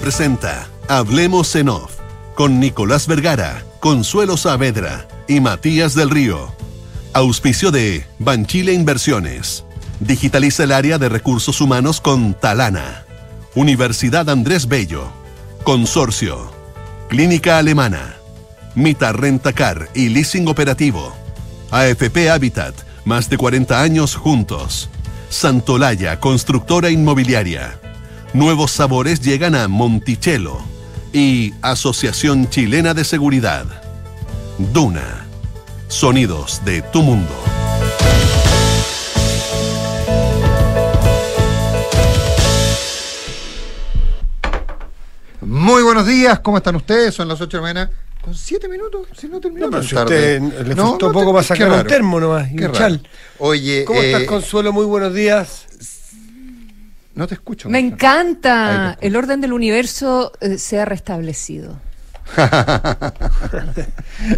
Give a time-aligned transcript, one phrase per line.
[0.00, 1.96] Presenta Hablemos en Off
[2.34, 6.54] con Nicolás Vergara, Consuelo Saavedra y Matías del Río.
[7.14, 9.64] Auspicio de Banchile Inversiones.
[10.00, 13.04] Digitaliza el área de recursos humanos con Talana.
[13.54, 15.08] Universidad Andrés Bello.
[15.64, 16.52] Consorcio.
[17.08, 18.16] Clínica Alemana.
[18.74, 21.16] Mita Rentacar y Leasing Operativo.
[21.70, 22.74] AFP Habitat.
[23.06, 24.90] Más de 40 años juntos.
[25.30, 27.80] Santolaya, constructora inmobiliaria.
[28.36, 30.58] Nuevos sabores llegan a Monticello.
[31.10, 33.64] Y Asociación Chilena de Seguridad.
[34.58, 35.26] Duna.
[35.88, 37.32] Sonidos de tu mundo.
[45.40, 47.14] Muy buenos días, ¿cómo están ustedes?
[47.14, 47.90] Son las 8 de la mañana.
[48.22, 50.40] Con 7 minutos, si no terminó No, pero si tarde.
[50.40, 51.82] usted le No, faltó no, poco qué para sacar raro.
[51.82, 52.50] un termo nomás.
[52.50, 52.56] y.
[53.38, 54.72] Oye, ¿Cómo eh, estás, Consuelo?
[54.72, 55.66] Muy buenos días.
[57.16, 57.68] No te escucho.
[57.68, 58.96] Me encanta.
[59.00, 61.80] El orden del universo eh, se ha restablecido.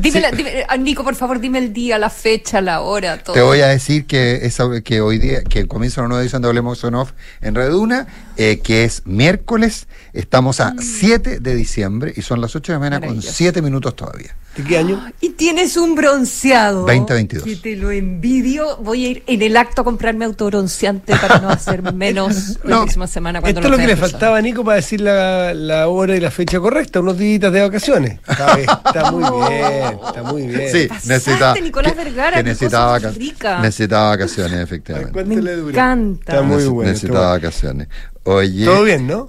[0.00, 3.34] dime, la- dime, ah, Nico, por favor, dime el día, la fecha, la hora, todo.
[3.34, 6.48] Te voy a decir que, esa- que hoy día, que comienza una nueva edición de
[6.48, 12.12] Hablemos on Off en Radio Duna, eh, que es miércoles, estamos a 7 de diciembre
[12.16, 13.34] y son las 8 de la mañana con Maravilloso.
[13.36, 14.34] 7 minutos todavía.
[14.58, 15.02] ¿De qué año?
[15.20, 16.80] Y tienes un bronceado.
[16.86, 17.44] 2022.
[17.44, 18.76] Que te lo envidio.
[18.78, 22.82] Voy a ir en el acto a comprarme autobronceante para no hacer menos la No,
[22.82, 23.40] próxima semana.
[23.40, 26.20] Cuando Esto es lo que le faltaba a Nico para decir la, la hora y
[26.20, 28.18] la fecha correcta, unos días de vacaciones.
[28.28, 30.72] Está, muy bien, está muy bien.
[30.72, 35.12] Sí, necesitaba, Nicolás que- Vergara, que qué necesitaba, vaca- necesitaba vacaciones, efectivamente.
[35.12, 36.32] ¿cuánto Me le encanta.
[36.32, 37.88] Está muy bueno, necesitaba vacaciones.
[38.24, 38.64] Oye.
[38.64, 39.28] Todo bien, ¿no?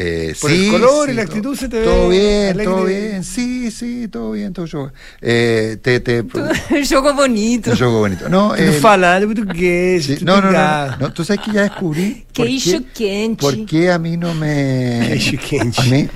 [0.00, 2.44] Eh, Por sí, el color y sí, la todo- actitud se te Todo ve bien,
[2.50, 2.64] alegre.
[2.64, 3.24] todo bien.
[3.24, 4.92] Sí, sí, todo bien, todo yo.
[5.20, 6.22] Eh, te, te,
[6.88, 7.74] Juego bonito.
[7.98, 8.28] bonito.
[8.28, 11.52] No, eh, fala, tu portugués, sí, tu no, no, no, no, no, Tú sabes que
[11.52, 12.26] ya descubrí.
[12.32, 13.40] Que por hizo qué, Kenchi.
[13.40, 15.04] por qué a mí no me.
[15.08, 15.80] Que hizo Kenchi.
[15.80, 16.08] A mí,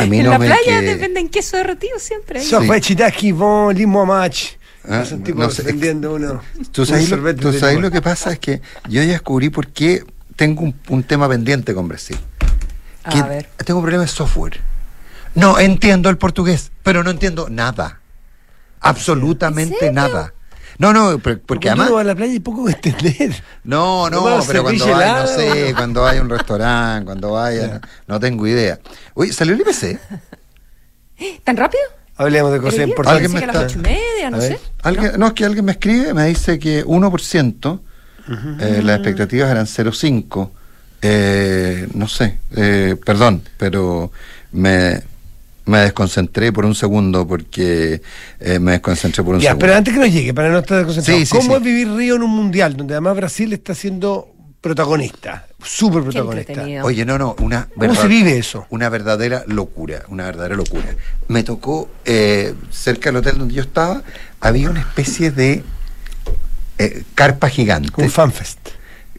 [0.00, 0.46] a mí en no la me.
[0.46, 2.40] playa que- te venden queso derretido siempre.
[2.40, 2.66] Eso Sí.
[3.32, 4.36] Von Limo Mach.
[4.90, 5.62] Ah, un no sé.
[5.62, 6.40] vendiendo uno.
[6.72, 9.50] Tú un sabes, lo, sorbete tú sabes lo que pasa es que yo ya descubrí
[9.50, 10.02] por qué
[10.34, 12.16] tengo un, un tema pendiente con Brasil.
[13.08, 13.48] A Que ver.
[13.64, 14.60] Tengo un problema de software.
[15.34, 18.00] No entiendo el portugués, pero no entiendo nada.
[18.80, 19.92] Absolutamente ¿En serio?
[19.92, 20.34] nada.
[20.78, 22.00] No, no, pero- porque Cuando además.
[22.00, 23.42] a la playa y poco entender.
[23.64, 28.20] No, no, pero cuando vaya, no sé, cuando a un restaurante, cuando vaya, no, no
[28.20, 28.78] tengo idea.
[29.14, 29.98] Oye, ¿salió el IPC?
[31.44, 31.82] ¿Tan rápido?
[32.16, 33.12] Hablemos de cosas importantes.
[33.12, 34.58] Alguien me que a las está- ocho y media, no A sé.
[34.82, 37.80] alguien- no, es que alguien me escribe, me dice que 1%,
[38.60, 40.52] eh, las expectativas eran 0,5.
[41.02, 44.10] Eh, no sé, eh, perdón, pero
[44.52, 45.00] me,
[45.64, 48.02] me desconcentré por un segundo porque
[48.40, 49.64] eh, me desconcentré por un Ya, segundo.
[49.66, 51.56] pero antes que nos llegue, para no estar concentrado, Sí, sí, ¿cómo sí.
[51.58, 56.64] es vivir Río en un mundial donde además Brasil está siendo protagonista, súper protagonista?
[56.82, 58.66] Oye, no, no, una ¿Cómo se vive eso?
[58.70, 60.96] Una verdadera locura, una verdadera locura.
[61.28, 64.02] Me tocó, eh, cerca del hotel donde yo estaba,
[64.40, 65.62] había una especie de
[66.78, 67.92] eh, carpa gigante.
[68.02, 68.58] Un fanfest.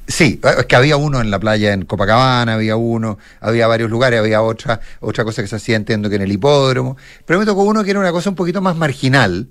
[0.09, 4.19] Sí, es que había uno en la playa en Copacabana, había uno, había varios lugares,
[4.19, 6.97] había otra, otra cosa que se hacía, entiendo que en el hipódromo,
[7.27, 9.47] pero me tocó uno que era una cosa un poquito más marginal,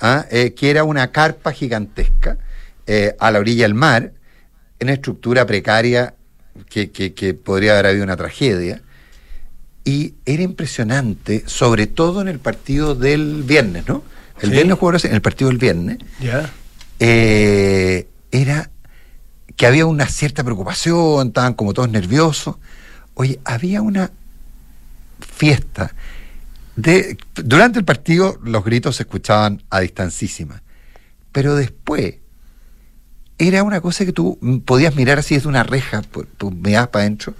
[0.00, 0.26] ¿ah?
[0.32, 2.36] Eh, que era una carpa gigantesca
[2.88, 4.12] eh, a la orilla del mar,
[4.80, 6.14] en una estructura precaria
[6.68, 8.82] que, que- que podría haber habido una tragedia,
[9.84, 14.02] y era impresionante, sobre todo en el partido del viernes, ¿no?
[14.40, 14.54] El Sí.
[14.56, 16.50] viernes jugó Brasil, en el partido del viernes, Ya.
[16.98, 18.68] eh, era
[19.56, 22.56] que había una cierta preocupación, estaban como todos nerviosos.
[23.14, 24.10] Oye, había una
[25.20, 25.94] fiesta.
[26.76, 30.62] De, durante el partido los gritos se escuchaban a distancísima,
[31.30, 32.14] pero después
[33.38, 37.34] era una cosa que tú podías mirar así desde una reja, por- mirabas para adentro,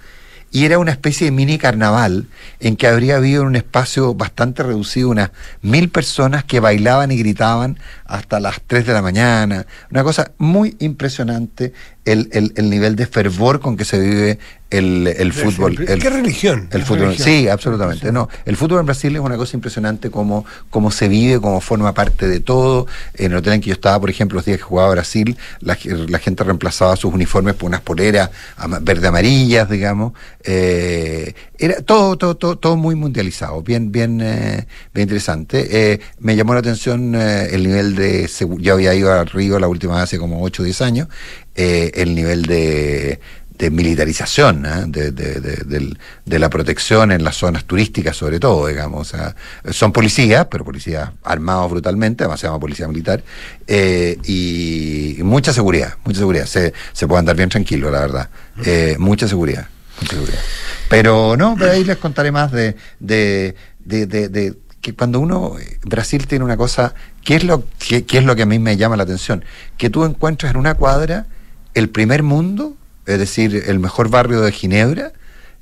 [0.50, 2.26] y era una especie de mini carnaval
[2.60, 5.30] en que habría habido en un espacio bastante reducido unas
[5.62, 9.66] mil personas que bailaban y gritaban hasta las 3 de la mañana.
[9.90, 11.72] Una cosa muy impresionante
[12.04, 14.38] el, el- el nivel de fervor con que se vive
[14.70, 15.76] el, el fútbol.
[15.76, 16.68] ¿Qué el- religión?
[16.72, 17.28] el ¿Qué fútbol, religión?
[17.28, 18.10] sí, absolutamente.
[18.10, 21.92] No, el fútbol en Brasil es una cosa impresionante como, como se vive, como forma
[21.92, 22.86] parte de todo.
[23.14, 25.76] En el hotel en que yo estaba, por ejemplo, los días que jugaba Brasil, la,
[26.08, 30.14] la gente reemplazaba sus uniformes por unas poleras ama- verde amarillas, digamos.
[30.42, 35.92] Eh, era todo, todo, todo, todo muy mundializado, bien, bien, eh, bien interesante.
[35.92, 38.28] Eh, me llamó la atención el nivel de
[38.58, 41.08] yo había ido a Río la última vez hace como 8 o 10 años,
[41.54, 43.20] eh, el nivel de
[43.58, 44.84] de militarización ¿eh?
[44.88, 49.14] de, de- de- de la protección en las zonas turísticas sobre todo, digamos.
[49.14, 53.22] O son policías, pero policías armados brutalmente, además se llama policía militar,
[53.68, 56.46] eh, y, mucha seguridad, mucha seguridad.
[56.46, 58.30] Se, se puede andar bien tranquilo, la verdad.
[58.64, 59.68] Eh, mucha seguridad.
[60.88, 63.54] Pero no, pero ahí les contaré más de, de,
[64.80, 66.94] que cuando uno, Brasil tiene una cosa,
[67.24, 69.44] ¿qué es, lo, qué, qué es lo que a mí me llama la atención?
[69.78, 71.26] Que tú encuentras en una cuadra
[71.74, 72.74] el primer mundo,
[73.06, 75.12] es decir, el mejor barrio de Ginebra,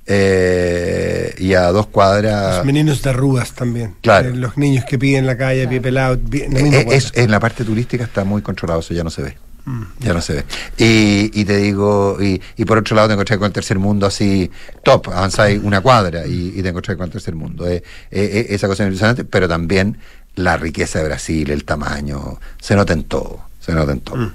[0.07, 2.57] eh, y a dos cuadras...
[2.59, 3.95] Los meninos de arrugas también.
[4.03, 4.29] Claro.
[4.31, 6.17] Eh, Los niños que piden la calle, pie pelado.
[6.19, 6.97] pie- en la Eh, misma cuadra.
[6.99, 9.37] es- en la parte turística está muy controlado, eso ya no se ve.
[9.67, 9.83] Mm.
[10.01, 10.45] Ya no se ve.
[10.79, 14.07] Y, y te digo, y, y por otro lado te encontrás con el tercer mundo
[14.07, 14.51] así,
[14.83, 17.69] top, avanzáis una cuadra y, y te encontrás con el tercer mundo.
[17.69, 19.99] Eh, eh, eh, esa cosa es impresionante, pero también
[20.35, 24.17] la riqueza de Brasil, el tamaño, se nota en todo, se nota en todo.
[24.17, 24.33] Mm.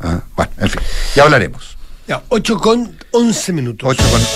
[0.00, 0.80] Ah, Bueno, en fin,
[1.14, 1.76] ya hablaremos.
[2.06, 3.88] Ya, 8 con 11 minutos.
[3.90, 4.30] 8 con 11.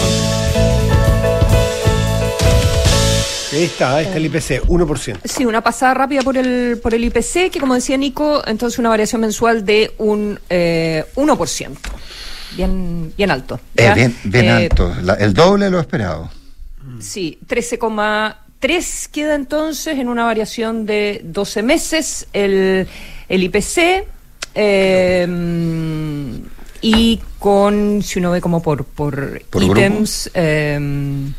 [3.52, 5.18] Ahí está, ahí está el IPC, 1%.
[5.24, 8.88] Sí, una pasada rápida por el, por el IPC, que como decía Nico, entonces una
[8.90, 11.76] variación mensual de un eh, 1%.
[12.56, 13.58] Bien, bien alto.
[13.76, 16.30] Eh, bien bien Eh, alto, la- el doble de lo esperado.
[17.00, 22.86] Sí, 13,3 queda entonces en una variación de 12 meses el,
[23.28, 24.06] el IPC.
[24.54, 25.26] Eh,
[26.82, 31.30] y con, si uno ve como por, por, Por ítems, eh,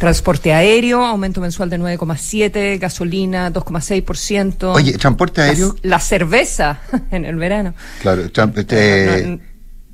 [0.00, 4.74] transporte aéreo, aumento mensual de 9,7, gasolina 2,6%.
[4.74, 6.80] Oye, transporte aéreo, La, cerveza
[7.10, 7.74] en el verano.
[8.00, 9.40] claro, este, No, no,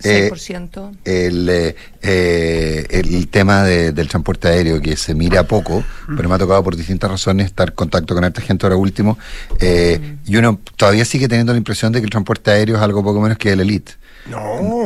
[0.02, 0.92] eh, 6%.
[1.04, 5.82] el, eh, eh, el tema de- del transporte aéreo que se mira poco,
[6.16, 9.18] pero me ha tocado por distintas razones estar en contacto con esta gente ahora último,
[9.60, 13.02] eh, y uno todavía sigue teniendo la impresión de que el transporte aéreo es algo
[13.02, 13.92] poco menos que el elite.
[14.30, 14.40] No,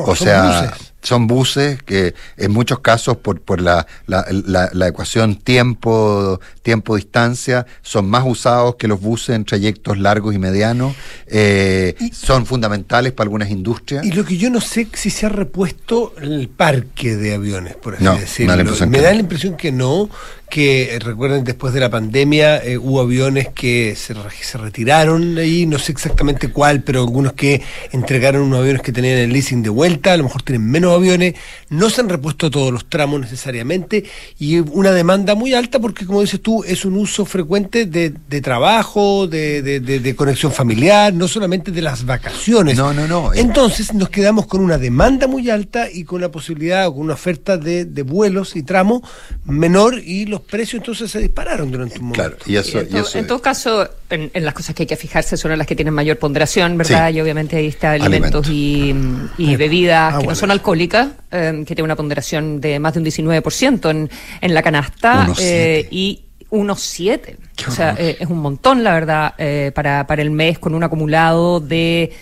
[0.05, 0.90] o son sea, buses.
[1.03, 6.97] Son buses que en muchos casos por, por la, la, la- la ecuación tiempo, tiempo
[6.97, 10.95] distancia son más usados que los buses en trayectos largos y medianos,
[11.27, 14.05] eh, son fundamentales para algunas industrias.
[14.05, 17.95] Y lo que yo no sé si se ha repuesto el parque de aviones, por
[17.95, 18.57] así No, decirlo.
[18.89, 20.11] Me da la impresión que no,
[20.51, 25.65] que eh, recuerden después de la pandemia eh, hubo aviones que se, se retiraron ahí,
[25.65, 27.63] no sé exactamente cuál, pero algunos que
[27.93, 31.35] entregaron unos aviones que tenían el leasing de vuelta, a lo mejor tienen menos aviones,
[31.71, 34.05] no se han repuesto todos los tramos necesariamente
[34.39, 38.41] y una demanda muy alta porque como dices tú, es un uso frecuente de, de
[38.41, 42.77] trabajo, de, de- de- de conexión familiar, no solamente de las vacaciones.
[42.77, 43.33] No, no, no.
[43.35, 47.15] Entonces nos quedamos con una demanda muy alta y con la posibilidad o con una
[47.15, 49.03] oferta de, de vuelos y tramos
[49.45, 52.23] menor y los precios entonces se dispararon durante un momento.
[52.23, 53.29] Claro, y eso, en, y to- eso en es.
[53.29, 55.95] todo caso, en, en las cosas que hay que fijarse son en las que tienen
[55.95, 57.09] mayor ponderación, ¿verdad?
[57.11, 57.17] Sí.
[57.17, 58.95] Y obviamente ahí está alimentos y,
[59.39, 60.31] y bebidas Ah, que bueno.
[60.33, 64.11] no son alcohólicas, eh, que tienen una ponderación de más de un 19% en,
[64.41, 65.27] en la canasta.
[65.41, 65.89] Eh, siete.
[65.91, 67.37] y unos 7.
[67.55, 70.75] Qué O sea, eh, es un montón, la verdad, eh, para, para el mes con
[70.75, 72.13] un acumulado de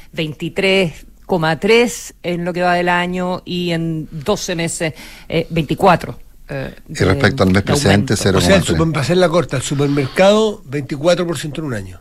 [1.26, 4.92] 23,3 en lo que va del año y en 12 meses
[5.28, 6.18] eh, 24.
[6.48, 8.16] Eh, Y de- respecto al mes de aumento.
[8.16, 8.38] cero.
[8.38, 8.66] O sea, el 0,3.
[8.78, 12.00] super- para hacer la corta, el supermercado 24% en un año.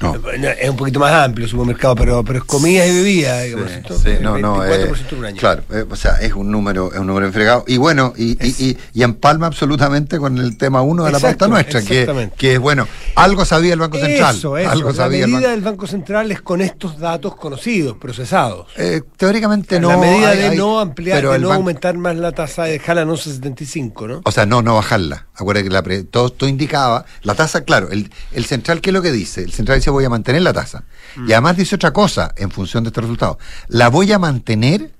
[0.00, 0.14] No.
[0.60, 3.70] Es un poquito más amplio el supermercado, pero, pero es comida y bebida, digamos,
[4.02, 5.36] Sí, no, no, 24% eh, un año.
[5.38, 7.64] Claro, eh, o sea, es un número, es un número enfregado.
[7.66, 11.48] Y bueno, y, y, y, y empalma absolutamente con el tema uno de la pauta
[11.48, 12.86] nuestra, que, que es bueno,
[13.16, 14.36] algo sabía el Banco Central.
[14.36, 14.70] Eso, eso.
[14.70, 18.68] Algo la sabía el medida Banco del Banco Central es con estos datos conocidos, procesados.
[18.76, 19.88] Eh, teóricamente no.
[19.88, 23.08] la medida hay- de no ampliar, de no aumentar más la tasa de dejarla en
[23.08, 24.20] 11.75, ¿no?
[24.24, 25.26] O sea, no, no bajarla.
[25.34, 28.94] Acuérdate que la pre- todo, todo indicaba, la tasa, claro, el, el central, ¿qué es
[28.94, 29.42] lo que dice?
[29.42, 30.84] El central dice voy a mantener la tasa.
[31.16, 31.28] Mm.
[31.28, 33.38] Y además dice otra cosa en función de este resultado.
[33.68, 34.92] La voy a mantener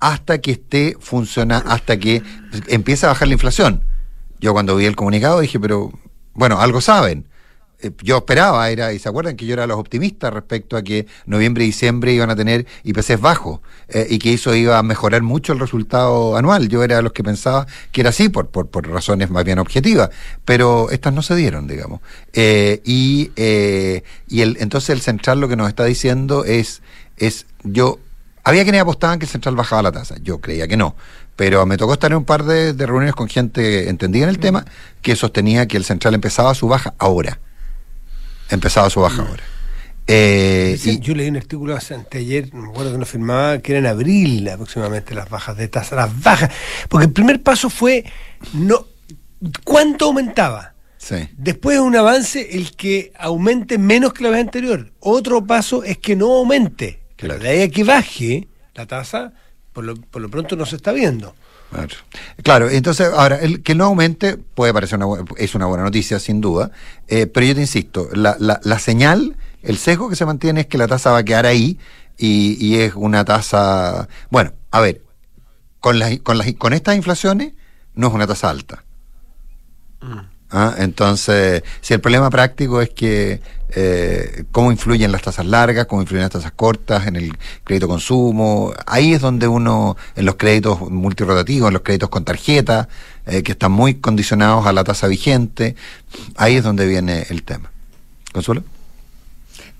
[0.00, 2.22] hasta que esté funciona, hasta que
[2.68, 3.84] empiece a bajar la inflación.
[4.40, 5.92] Yo cuando vi el comunicado dije, pero
[6.34, 7.26] bueno, algo saben.
[7.84, 11.06] Eh, Yo esperaba, era, y se acuerdan que yo era los optimistas respecto a que
[11.26, 15.22] noviembre y diciembre iban a tener IPCs bajos eh, y que eso iba a mejorar
[15.22, 16.68] mucho el resultado anual.
[16.68, 19.58] Yo era de los que pensaba que era así, por, por, por razones más bien
[19.58, 20.10] objetivas,
[20.44, 22.00] pero estas no se dieron, digamos.
[22.32, 26.82] Eh, y eh, y el, entonces el central lo que nos está diciendo es,
[27.16, 27.98] es yo
[28.42, 30.16] había quienes apostaban que el central bajaba la tasa.
[30.22, 30.96] Yo creía que no.
[31.36, 34.38] Pero me tocó estar en un par de, de reuniones con gente entendida en el
[34.38, 34.64] tema
[35.02, 37.40] que sostenía que el central empezaba su baja ahora.
[38.54, 39.42] Empezaba su baja ahora.
[40.06, 43.72] Eh, y- yo leí un artículo hace anteayer, no me acuerdo que nos firmaba, que
[43.72, 46.50] era en abril aproximadamente las bajas de tasa, las bajas.
[46.88, 48.04] Porque el primer paso fue
[48.52, 48.86] no
[49.64, 50.74] cuánto aumentaba.
[50.98, 51.16] sí.
[51.36, 54.92] Después un avance el que aumente menos que la vez anterior.
[55.00, 57.00] Otro paso es que no aumente.
[57.16, 57.40] Claro.
[57.40, 59.32] De ahí a que baje la tasa,
[59.72, 61.34] por lo, por lo pronto no se está viendo.
[61.70, 61.94] Claro.
[62.42, 66.40] Claro, entonces, ahora, el que no aumente puede parecer una, es una buena noticia, sin
[66.40, 66.70] duda,
[67.08, 70.66] eh, pero yo te insisto, la, la, la señal, el sesgo que se mantiene es
[70.66, 71.78] que la tasa va a quedar ahí
[72.16, 75.02] y, y es una tasa, bueno, a ver,
[75.80, 77.54] con, las, con, las, con estas inflaciones
[77.94, 78.84] no es una tasa alta.
[80.50, 80.74] ¿Ah?
[80.78, 83.40] Entonces, si el problema práctico es que
[83.74, 88.72] eh, cómo influyen las tasas largas, cómo influyen las tasas cortas en el crédito consumo,
[88.86, 92.88] ahí es donde uno, en los créditos multirotativos, en los créditos con tarjeta,
[93.26, 95.76] eh, que están muy condicionados a la tasa vigente,
[96.36, 97.70] ahí es donde viene el tema.
[98.32, 98.64] ¿Consuelo?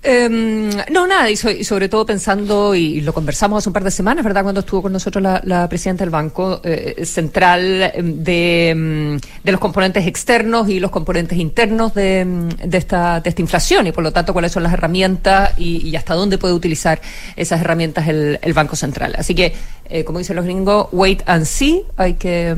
[0.07, 4.23] Em, no, nada, y, sobre todo pensando, y lo conversamos hace un par de semanas,
[4.23, 4.43] ¿verdad?
[4.43, 9.59] Cuando estuvo con nosotros la, presidenta del Banco eh, Central em, de, em, de, los
[9.59, 12.23] componentes externos y los componentes internos de,
[12.63, 16.13] de, esta, de esta inflación, y por lo tanto cuáles son las herramientas y, hasta
[16.13, 17.01] dónde puede utilizar
[17.35, 19.15] esas herramientas el, el Banco Central.
[19.17, 19.55] Así que,
[19.89, 22.55] eh, como dicen los gringos, wait and see, hay que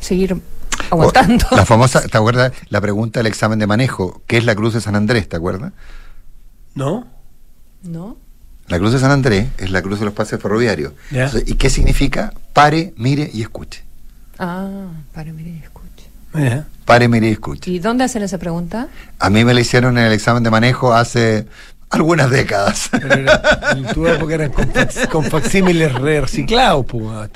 [0.00, 0.36] seguir
[0.90, 1.46] aguantando.
[1.52, 2.52] La famosa, ¿te acuerdas?
[2.68, 5.28] La pregunta del examen de manejo, ¿qué es la Cruz de San Andrés?
[5.28, 5.72] ¿Te acuerdas?
[6.74, 7.06] No.
[7.82, 8.16] No.
[8.68, 10.92] La Cruz de San Andrés es la cruz de los pases ferroviarios.
[11.46, 12.32] ¿Y qué significa?
[12.52, 13.82] Pare, mire y escuche.
[14.38, 16.08] Ah, pare, mire y escuche.
[16.84, 17.70] Pare, mire y escuche.
[17.70, 18.88] ¿Y dónde hacen esa pregunta?
[19.18, 21.46] A mí me la hicieron en el examen de manejo hace
[21.90, 22.88] algunas décadas.
[22.90, 23.14] Pero
[23.72, 24.52] en tu época eran
[25.10, 26.86] con, facsímiles reciclados,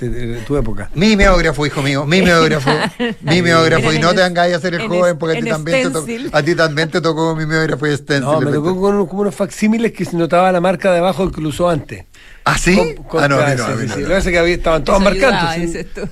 [0.00, 0.90] en tu época.
[0.94, 2.70] Mi meógrafo, hijo mío, mi meógrafo,
[3.20, 3.92] mi meógrafo.
[3.92, 6.42] Y no te hagáis a ser el joven porque a ti, también te tocó, a
[6.42, 8.24] ti también te tocó mi meógrafo y stencil.
[8.24, 11.40] No, me tocó con, como unos facsímiles que se notaba la marca de abajo que
[11.40, 12.04] lo usó antes.
[12.44, 12.94] ¿Ah, sí?
[13.18, 15.58] ah, no, no, no, Lo que pasa es que había, estaban todas marcadas.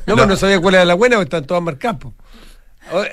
[0.07, 1.99] No, no, no sabía cuál era la buena, pero estaban todas marcadas.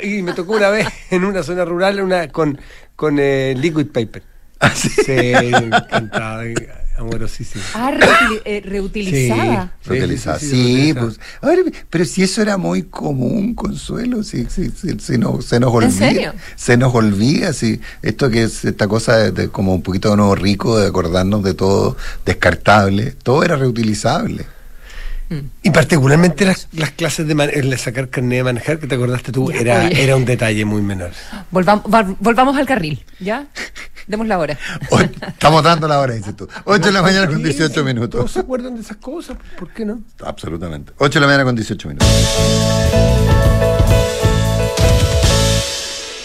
[0.02, 2.60] Y me tocó una vez en una zona rural una con,
[2.96, 4.24] con eh, liquid paper.
[4.62, 4.92] ¿Ah, sí?
[5.08, 6.44] encantado,
[6.98, 7.64] amorosísimo.
[7.74, 7.92] Ah,
[8.46, 9.74] eh, reutilizada.
[9.82, 11.20] Sí, reutilizada, sí, pues.
[11.42, 15.74] A ver, pero si eso era muy común, Consuelo, si, si, si, no, se nos
[15.74, 15.90] olvida.
[15.90, 16.34] ¿En serio?
[16.56, 20.36] Se nos olvida, si esto que es esta cosa de, como un poquito de nuevo
[20.36, 24.46] rico, de acordarnos de todo descartable, todo era reutilizable.
[25.30, 25.40] Mm.
[25.62, 29.52] Y particularmente las, las clases de el sacar carnet de manejar, que te acordaste tú,
[29.52, 31.12] era, era un detalle muy menor.
[31.52, 31.84] Volvamos,
[32.20, 33.48] volvamos al carril, ¿ya?
[34.10, 34.58] Demos la hora.
[35.28, 36.50] estamos dando la hora, dices tú.
[36.66, 38.20] 8 de la mañana con 18 minutos.
[38.20, 39.38] ¿No se acuerdan de esas cosas?
[39.58, 40.02] ¿Por qué no?
[40.26, 40.94] Absolutamente.
[40.98, 42.08] 8 de la mañana con 18 minutos.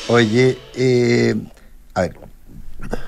[0.08, 1.34] Oye, eh,
[1.92, 2.16] a ver,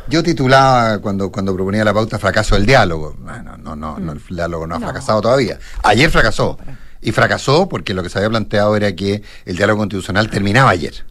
[0.09, 3.16] yo titulaba cuando, cuando proponía la pauta fracaso del diálogo.
[3.18, 5.59] Bueno, no, no, no, el diálogo no ha fracasado todavía.
[5.85, 6.59] Ayer fracasó.
[7.00, 11.06] Y fracasó porque lo que se había planteado era que el diálogo constitucional terminaba ayer.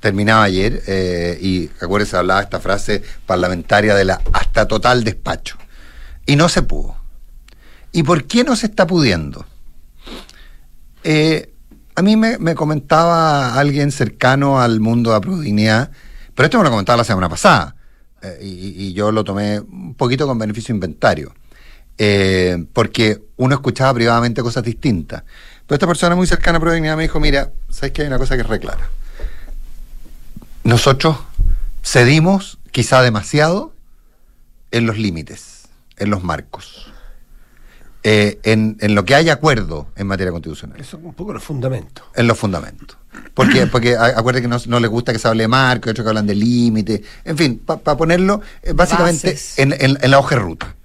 [0.00, 5.56] Terminaba ayer eh, y acuérdense, hablaba esta frase parlamentaria de la hasta total despacho.
[6.26, 6.96] Y no se pudo.
[7.92, 9.46] ¿Y por qué no se está pudiendo?
[11.04, 11.52] Eh,
[11.94, 15.90] a mí me, me, comentaba alguien cercano al mundo de la prodignidad
[16.38, 17.74] pero esto me lo comentaba la semana pasada
[18.22, 21.34] eh, y, yo lo tomé un poquito con beneficio inventario.
[22.72, 25.24] Porque uno escuchaba privadamente cosas distintas.
[25.66, 28.36] Pero esta persona muy cercana a Prodignidad me dijo, mira, ¿sabes que hay una cosa
[28.36, 28.88] que es reclara?
[30.68, 31.16] Nosotros
[31.82, 33.72] cedimos quizá demasiado
[34.70, 35.62] en los límites,
[35.96, 36.92] en los marcos.
[38.02, 40.78] Eh, en, en, lo que hay acuerdo en materia constitucional.
[40.78, 42.04] Eso es un poco los fundamentos.
[42.14, 42.98] En los fundamentos.
[43.32, 46.08] Porque, porque acuérdate que no, no les gusta que se hable de marco, otros que
[46.10, 47.02] hablan de límite.
[47.24, 50.76] En fin, para ponerlo eh, básicamente en, en, la hoja de ruta.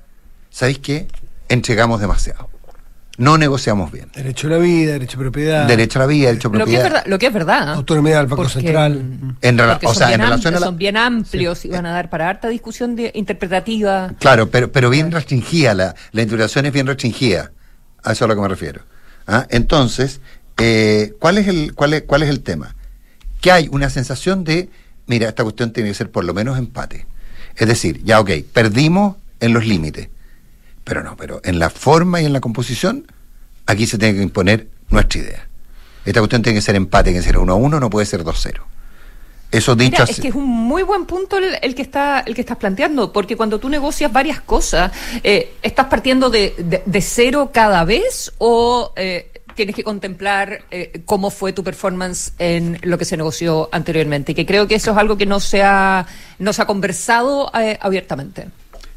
[0.49, 1.09] ¿Sabéis qué?
[1.49, 2.49] Entregamos demasiado.
[3.17, 4.09] No negociamos bien.
[4.15, 5.67] Derecho a la vida, derecho a propiedad.
[5.67, 6.65] Derecho a la vida, derecho a propiedad.
[6.65, 7.03] Lo que es verdad.
[7.05, 9.35] Lo que es verdad Autonomía del Banco Central.
[9.41, 12.49] En, o sea, en relación a Son bien amplios y van a dar para harta
[12.49, 14.13] discusión de, interpretativa.
[14.19, 15.75] Claro, pero, pero bien restringida.
[15.75, 17.51] La, la interpretación es bien restringida.
[18.03, 18.81] A eso es a lo que me refiero.
[19.27, 19.45] ¿Ah?
[19.49, 20.19] Entonces,
[20.57, 22.75] eh, ¿cuál, es el, cuál, es, ¿Cuál es el tema?
[23.41, 24.69] Que hay una sensación de,
[25.07, 27.05] mira, esta cuestión tiene que ser por lo menos empate.
[27.55, 30.09] Es decir, ya ok, perdimos en los límites,
[30.83, 33.11] pero no, pero en la forma y en la composición,
[33.65, 35.47] aquí se tiene que imponer nuestra idea.
[36.05, 38.23] Esta cuestión tiene que ser empate, tiene que ser 1 a 1, no puede ser
[38.23, 38.65] 2 0.
[39.51, 42.57] Eso dicho es que es un muy buen punto el, que está el que estás
[42.57, 44.91] planteando, porque cuando tú negocias varias cosas,
[45.23, 51.29] eh, ¿estás partiendo de, de, cero cada vez o eh, tienes que contemplar eh, cómo
[51.29, 54.31] fue tu performance en lo que se negoció anteriormente.
[54.31, 56.05] Y que creo que eso es algo que no se ha,
[56.39, 58.47] no se ha conversado eh, abiertamente.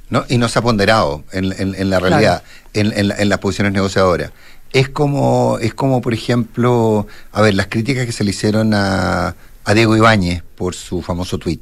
[0.09, 2.43] No, y no se ha ponderado en, la realidad,
[2.75, 4.31] en, en, las posiciones negociadoras.
[4.73, 9.35] Es como, es como, por ejemplo, a ver, las críticas que se le hicieron a,
[9.65, 11.61] a Diego Ibáñez por su famoso tweet.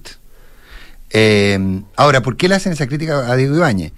[1.10, 3.92] Eh, ahora, ¿por qué le hacen esa crítica a Diego Ibáñez?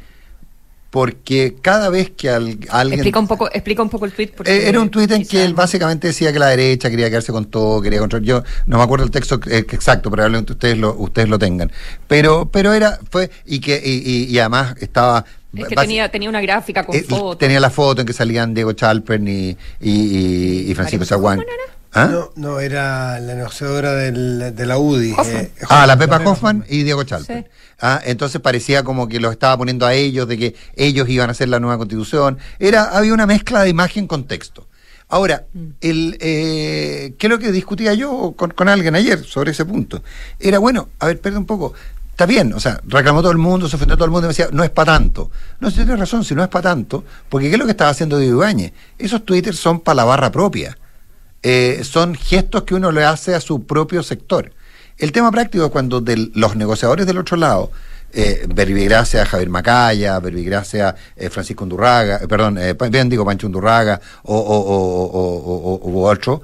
[0.90, 2.60] Porque cada vez que alguien...
[2.92, 4.32] Explica un poco, explica un poco el tweet.
[4.44, 7.46] Eh, era un tweet en que él básicamente decía que la derecha quería quedarse con
[7.46, 8.26] todo, quería controlar...
[8.26, 11.70] Yo no me acuerdo el texto exacto, probablemente ustedes lo, ustedes lo tengan.
[12.06, 15.24] Pero, pero era, fue, y que, y, además estaba
[15.54, 17.38] Es que tenía, tenía una gráfica con eh, fotos.
[17.38, 21.42] Tenía la foto en que salían Diego Chalpern y, y, y Francisco Zaguán.
[21.96, 22.08] ¿Ah?
[22.12, 25.14] No, no, era la negociadora del, de la UDI.
[25.24, 27.50] Eh, ah, la Pepa Hoffman y Diego Chalper.
[27.80, 31.32] Ah, entonces parecía como que los estaba poniendo a ellos, de que ellos iban a
[31.32, 32.36] hacer la nueva constitución.
[32.58, 34.66] Era, había una mezcla de imagen con texto.
[35.08, 35.66] Ahora, mm.
[35.80, 40.02] el, eh, ¿qué es lo que discutía yo con, con, alguien ayer sobre ese punto?
[40.38, 41.72] Era, bueno, a ver, perdón un poco,
[42.10, 44.34] está bien, o sea, reclamó todo el mundo, se ofendió todo el mundo y me
[44.34, 45.30] decía, no es para tanto.
[45.60, 47.90] No, si tiene razón, si no es para tanto, porque ¿qué es lo que estaba
[47.90, 48.72] haciendo Diego Ibáñez?
[48.98, 50.76] Esos twitters son para la barra propia.
[51.48, 54.50] Eh, son gestos que uno le hace a su propio sector.
[54.98, 56.02] El tema práctico es cuando
[56.34, 57.70] los negociadores del otro lado,
[58.12, 66.02] eh, Javier Macaya, Verbigracia eh, Francisco Undurraga, eh, perdón, eh, bien digo Pancho Undurraga o,
[66.04, 66.42] otro,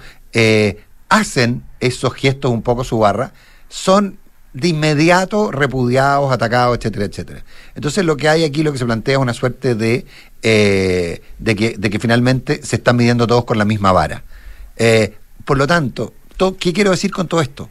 [1.09, 3.33] hacen esos gestos un poco su barra,
[3.69, 4.19] son
[4.53, 7.45] de inmediato repudiados, atacados, etcétera, etcétera.
[7.75, 10.07] Entonces lo que hay aquí, lo que se plantea es una suerte de,
[10.43, 14.23] de, que, de que finalmente se están midiendo todos con la misma vara.
[14.77, 16.15] Eh, por lo tanto,
[16.59, 17.69] ¿qué quiero decir con todo esto?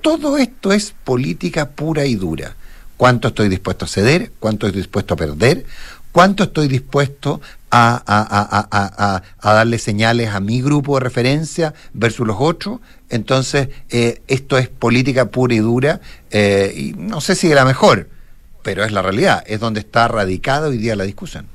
[0.00, 2.54] Todo esto es política pura y dura.
[2.96, 4.32] ¿Cuánto estoy dispuesto a ceder?
[4.38, 5.66] ¿Cuánto estoy dispuesto a perder?
[6.12, 12.80] ¿Cuánto estoy dispuesto a, darle señales a mi grupo de referencia versus los otros?
[13.10, 17.66] Entonces, eh, esto es política pura y dura, eh, y no sé si es la
[17.66, 18.08] mejor,
[18.62, 21.46] pero es la realidad, es donde está radicada hoy día la discusión.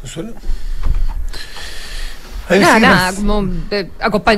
[0.00, 0.34] Consuelo.
[2.50, 3.48] Nada, nada, como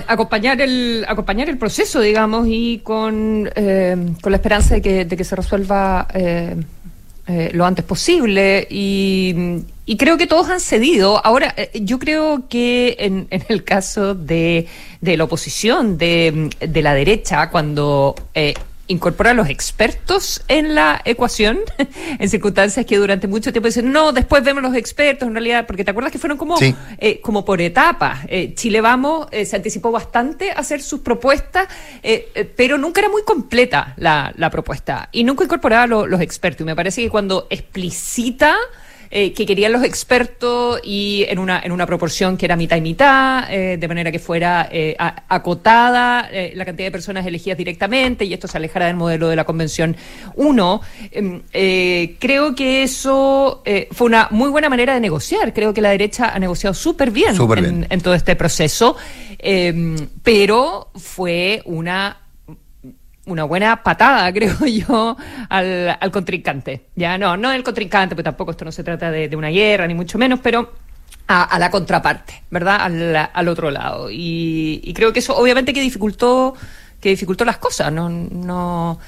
[0.07, 5.17] acompañar el acompañar el proceso, digamos, y con, eh, con la esperanza de que, de
[5.17, 6.57] que se resuelva eh,
[7.27, 8.67] eh, lo antes posible.
[8.71, 11.25] Y, y, creo que todos han cedido.
[11.25, 14.69] Ahora, yo creo que en, en el caso de,
[15.01, 18.15] de la oposición, de, de la derecha, cuando
[18.89, 21.61] incorpora a los expertos en la ecuación,
[22.19, 25.85] en circunstancias que durante mucho tiempo dicen, no, después vemos los expertos, en realidad, porque
[25.85, 28.21] te acuerdas que fueron como, eh, como por etapas.
[28.29, 31.69] Eh, Chile Vamos eh, se anticipó bastante a hacer sus propuestas,
[32.57, 36.63] pero nunca era muy completa la, la propuesta y nunca incorporaba los expertos.
[36.63, 38.57] Y me parece que cuando explicita
[39.11, 42.81] eh, que querían los expertos y en una, en una proporción que era mitad y
[42.81, 48.33] mitad, eh, de manera que fuera eh, acotada la cantidad de personas elegidas directamente y
[48.33, 49.97] esto se alejara del modelo de la Convención
[50.35, 50.81] 1.
[51.13, 51.43] Em,
[52.19, 55.53] creo que eso fue una muy buena manera de negociar.
[55.53, 57.87] Creo que la derecha ha negociado súper bien, bien.
[57.89, 58.97] en todo este proceso,
[59.39, 62.26] em, pero fue una
[63.27, 65.17] una buena patada, creo yo,
[65.49, 66.87] al, al, contrincante.
[66.95, 69.95] Ya no, no el contrincante, porque tampoco esto no se trata de, una guerra, ni
[69.95, 70.73] mucho menos, pero
[71.29, 72.81] a, la contraparte, ¿verdad?
[72.81, 74.09] Al, al otro lado.
[74.11, 76.55] Y, creo que eso obviamente que dificultó,
[77.01, 78.99] que dificultó las cosas, no, no.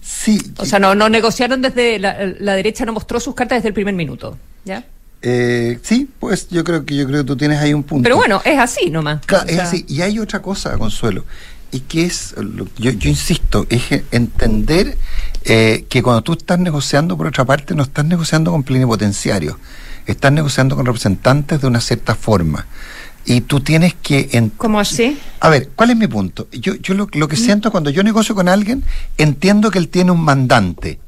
[0.00, 0.40] Sí.
[0.58, 3.74] O sea, no, no negociaron desde la, la derecha no mostró sus cartas desde el
[3.74, 4.84] primer minuto, ¿ya?
[5.20, 8.02] Eh, sí, pues yo creo que yo creo que tú tienes ahí un punto.
[8.04, 9.24] Pero bueno, es así nomás.
[9.24, 9.84] Claro, es así.
[9.88, 11.24] Y hay otra cosa, Consuelo
[11.74, 12.36] y que es,
[12.78, 13.82] yo, yo insisto, es
[14.12, 14.96] entender
[15.44, 19.56] eh, que cuando tú estás negociando, por otra parte, no estás negociando con plenipotenciarios,
[20.06, 22.64] estás negociando con representantes de una cierta forma.
[23.26, 24.50] Y tú tienes que...
[24.56, 25.18] ¿Cómo así?
[25.40, 26.46] A ver, ¿cuál es mi punto?
[26.52, 28.84] Yo, yo lo, lo que siento cuando yo negocio con alguien,
[29.18, 31.00] entiendo que él tiene un mandante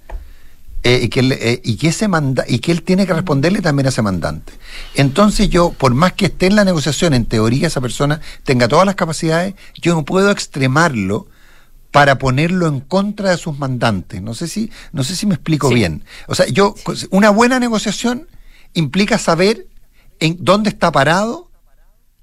[0.83, 3.61] eh, y, que él, eh, y, que ese manda y que él tiene que responderle
[3.61, 4.53] también a ese mandante.
[4.95, 8.87] Entonces yo, por más que esté en la negociación, en teoría esa persona tenga todas
[8.87, 11.27] las capacidades, yo no puedo extremarlo
[11.91, 14.21] para ponerlo en contra de sus mandantes.
[14.21, 16.05] No sé si, no sé si me explico bien.
[16.29, 16.75] O sea, yo,
[17.11, 18.29] una buena negociación
[18.75, 19.67] implica saber
[20.21, 21.51] en dónde está parado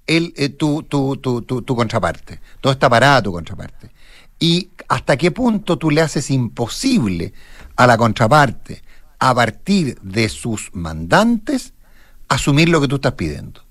[0.07, 3.89] el, eh, tu, tu, tu, tu, contraparte, dónde está parada tu contraparte.
[4.43, 7.31] Y hasta qué punto tú le haces imposible
[7.77, 8.83] a la contraparte,
[9.17, 11.71] a partir de sus mandantes,
[12.27, 13.61] asumir lo que tú estás pidiendo.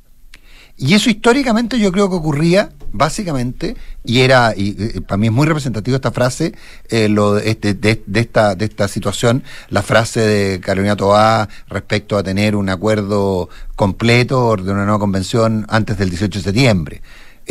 [0.78, 5.46] Y eso históricamente yo creo que ocurría básicamente, y era, y, para mí es muy
[5.46, 6.54] representativo esta frase,
[6.88, 12.56] eh, este, de, esta, de esta situación, la frase de Carolina Toá respecto a tener
[12.56, 17.02] un acuerdo completo de una nueva convención antes del 18 de septiembre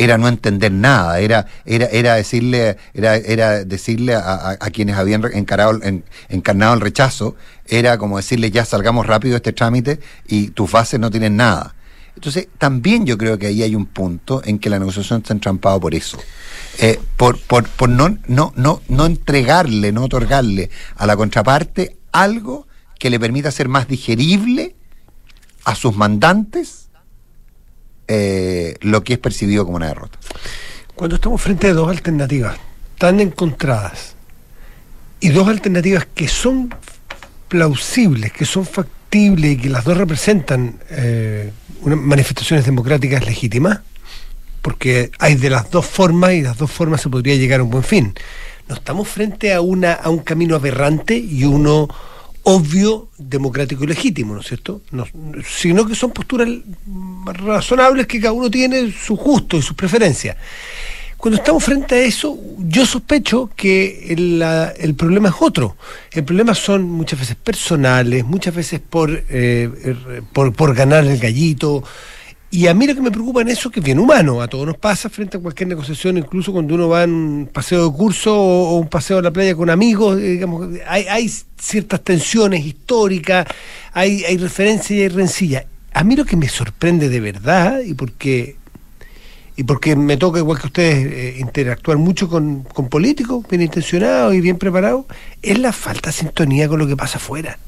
[0.02, 5.80] era no entender nada, era, era, era decirle, era, era decirle a, quienes habían encarado,
[6.28, 7.36] encarnado el rechazo,
[7.66, 11.74] era como decirle ya salgamos rápido de este trámite y tus fases no tienen nada.
[12.14, 15.78] Entonces, también yo creo que ahí hay un punto en que la negociación está entrampada
[15.80, 16.18] por eso.
[16.78, 22.66] Eh, por, por, por no, no, no, no entregarle, no otorgarle a la contraparte algo
[22.98, 24.74] que le permita ser más digerible
[25.64, 26.81] a sus mandantes
[28.14, 30.18] eh, lo que es percibido como una derrota.
[30.94, 32.56] Cuando estamos frente a dos alternativas
[32.98, 34.14] tan encontradas
[35.18, 36.74] y dos alternativas que son
[37.48, 43.80] plausibles, que son factibles y que las dos representan eh, unas manifestaciones democráticas legítimas,
[44.60, 47.62] porque hay de las dos formas y de las dos formas se podría llegar a
[47.62, 48.14] un buen fin.
[48.68, 51.88] No estamos frente a, una, a un camino aberrante y uno
[52.44, 54.82] obvio, democrático y legítimo, ¿no es cierto?
[54.90, 55.06] No,
[55.44, 56.48] sino que son posturas
[57.24, 60.36] razonables que cada uno tiene su gusto y sus preferencias.
[61.16, 64.42] Cuando estamos frente a eso, yo sospecho que el,
[64.76, 65.76] el problema es otro.
[66.10, 71.18] El problema son muchas veces personales, muchas veces por, eh, er, por, por ganar el
[71.18, 71.84] gallito,
[72.52, 74.46] y a mí lo que me preocupa en eso es que es bien humano, a
[74.46, 77.96] todos nos pasa frente a cualquier negociación, incluso cuando uno va en un paseo de
[77.96, 82.66] curso o, un paseo a la playa con amigos, eh, digamos, hay, hay ciertas tensiones
[82.66, 83.46] históricas,
[83.94, 85.64] hay, hay referencias y hay rencillas.
[85.94, 88.56] A mí lo que me sorprende de verdad, y porque,
[89.56, 94.34] y porque me toca, igual que ustedes, eh, interactuar mucho con, con políticos bien intencionados
[94.34, 95.06] y bien preparados,
[95.40, 97.58] es la falta de sintonía con lo que pasa afuera.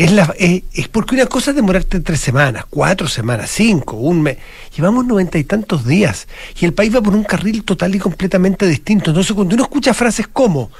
[0.00, 4.38] Es, es, porque una cosa es demorarte tres semanas, cuatro semanas, cinco, un mes.
[4.74, 6.26] Llevamos noventa y tantos días
[6.58, 9.10] y el país va por un carril total y completamente distinto.
[9.10, 10.70] Entonces, cuando uno escucha frases como,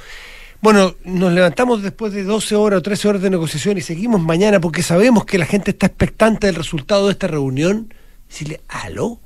[0.59, 4.59] bueno, nos levantamos después de 12 horas o 13 horas de negociación y seguimos mañana
[4.59, 7.93] porque sabemos que la gente está expectante del resultado de esta reunión,
[8.27, 9.19] decirle, aló,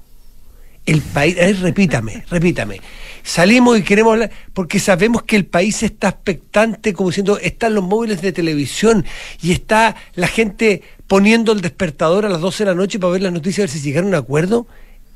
[0.86, 2.80] el país, repítame, repítame.
[3.24, 7.84] Salimos y queremos hablar porque sabemos que el país está expectante, como diciendo, están los
[7.84, 9.04] móviles de televisión
[9.42, 13.24] y está la gente poniendo el despertador a las 12 de la noche para ver
[13.24, 14.68] las noticias, a ver si llegaron a un acuerdo.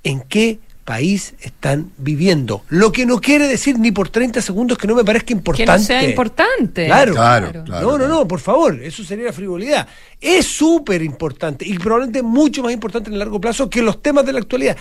[0.04, 2.64] ¿En qué país están viviendo?
[2.70, 5.72] Lo que no quiere decir ni por 30 segundos que no me parezca importante.
[5.72, 6.88] Que no sea importante.
[6.88, 7.64] Claro, claro.
[7.68, 9.88] no, no, no, por favor, eso sería frivolidad.
[10.20, 14.26] Es súper importante y probablemente mucho más importante en el largo plazo que los temas
[14.26, 14.78] de la actualidad.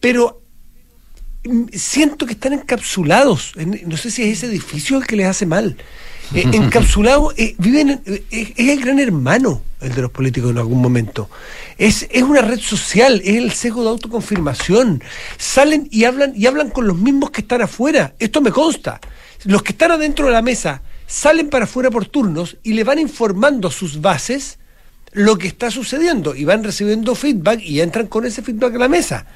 [0.00, 0.42] Pero
[1.72, 3.52] siento que están encapsulados.
[3.56, 5.76] no sé si es ese edificio el que les hace mal.
[6.34, 10.80] Eh, encapsulados, eh, viven, eh, es el gran hermano el de los políticos en algún
[10.80, 11.28] momento.
[11.76, 15.02] Es, es una red social, es el sesgo de autoconfirmación.
[15.36, 18.14] Salen y hablan, y hablan con los mismos que están afuera.
[18.18, 19.00] Esto me consta.
[19.44, 22.98] Los que están adentro de la mesa salen para afuera por turnos y le van
[22.98, 24.58] informando a sus bases
[25.12, 28.88] lo que está sucediendo y van recibiendo feedback y entran con ese feedback a la
[28.88, 29.26] mesa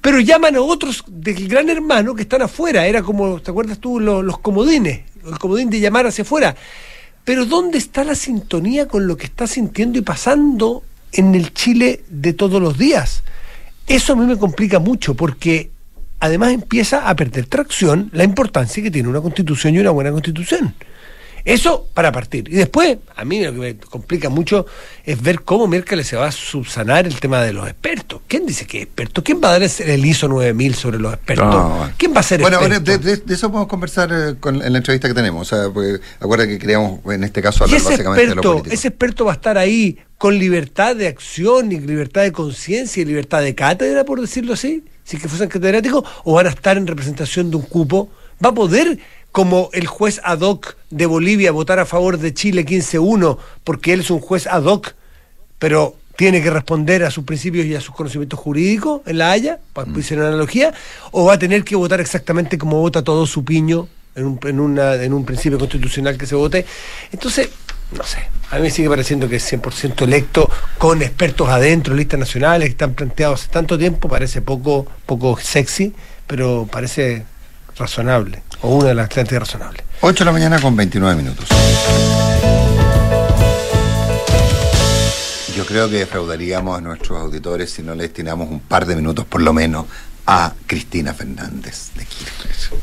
[0.00, 2.86] pero llaman a otros del gran hermano que están afuera.
[2.86, 4.00] Era como, ¿te acuerdas tú?
[4.00, 6.54] Los, comodines, el comodín de llamar hacia afuera.
[7.24, 12.04] Pero ¿dónde está la sintonía con lo que está sintiendo y pasando en el Chile
[12.08, 13.22] de todos los días?
[13.86, 15.70] Eso a mí me complica mucho porque
[16.20, 20.74] además empieza a perder tracción la importancia que tiene una constitución y una buena constitución.
[21.44, 22.48] Eso para partir.
[22.48, 24.64] Y después, a mí lo que me complica mucho
[25.04, 28.22] es ver cómo Merkel se va a subsanar el tema de los expertos.
[28.26, 29.22] ¿Quién dice que es experto?
[29.22, 31.90] ¿Quién va a dar el ISO 9000 sobre los expertos?
[31.98, 32.92] ¿Quién va a ser bueno, experto?
[32.92, 35.52] Bueno, de, eso podemos conversar eh, con, en la entrevista que tenemos.
[35.52, 39.26] O sea, pues, acuerda que queríamos en este caso hablar básicamente de lo Ese experto
[39.26, 43.54] va a estar ahí con libertad de acción y libertad de conciencia y libertad de
[43.54, 47.58] cátedra, por decirlo así, si que fuesen catedráticos, o van a estar en representación de
[47.58, 48.08] un cupo.
[48.42, 48.98] Va a poder
[49.34, 53.98] como el juez ad hoc de Bolivia votar a favor de Chile 15-1 porque él
[53.98, 54.94] es un juez ad hoc,
[55.58, 59.58] pero tiene que responder a sus principios y a sus conocimientos jurídicos en la Haya,
[59.72, 60.02] para mm.
[60.12, 60.72] una analogía,
[61.10, 64.60] o va a tener que votar exactamente como vota todo su piño en un, en,
[64.60, 66.64] una, en un principio constitucional que se vote.
[67.10, 67.48] Entonces,
[67.90, 68.18] no sé,
[68.52, 72.74] a mí me sigue pareciendo que es 100% electo con expertos adentro, listas nacionales que
[72.74, 75.92] están planteados hace tanto tiempo, parece poco, poco sexy,
[76.28, 77.24] pero parece
[77.76, 79.82] razonable, o una de las cantidades razonables.
[80.00, 81.48] 8 de la mañana con 29 minutos.
[85.56, 89.24] Yo creo que defraudaríamos a nuestros auditores si no le destinamos un par de minutos
[89.24, 89.86] por lo menos
[90.26, 92.80] a Cristina Fernández de Kirchner.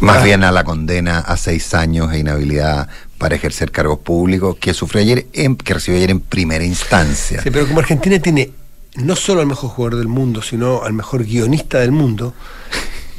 [0.00, 0.24] Más ah.
[0.24, 5.02] bien a la condena a seis años de inhabilidad para ejercer cargos públicos que sufrió
[5.02, 7.42] ayer, que recibió ayer en primera instancia.
[7.42, 8.52] Sí, pero como Argentina tiene
[8.96, 12.34] no solo al mejor jugador del mundo, sino al mejor guionista del mundo,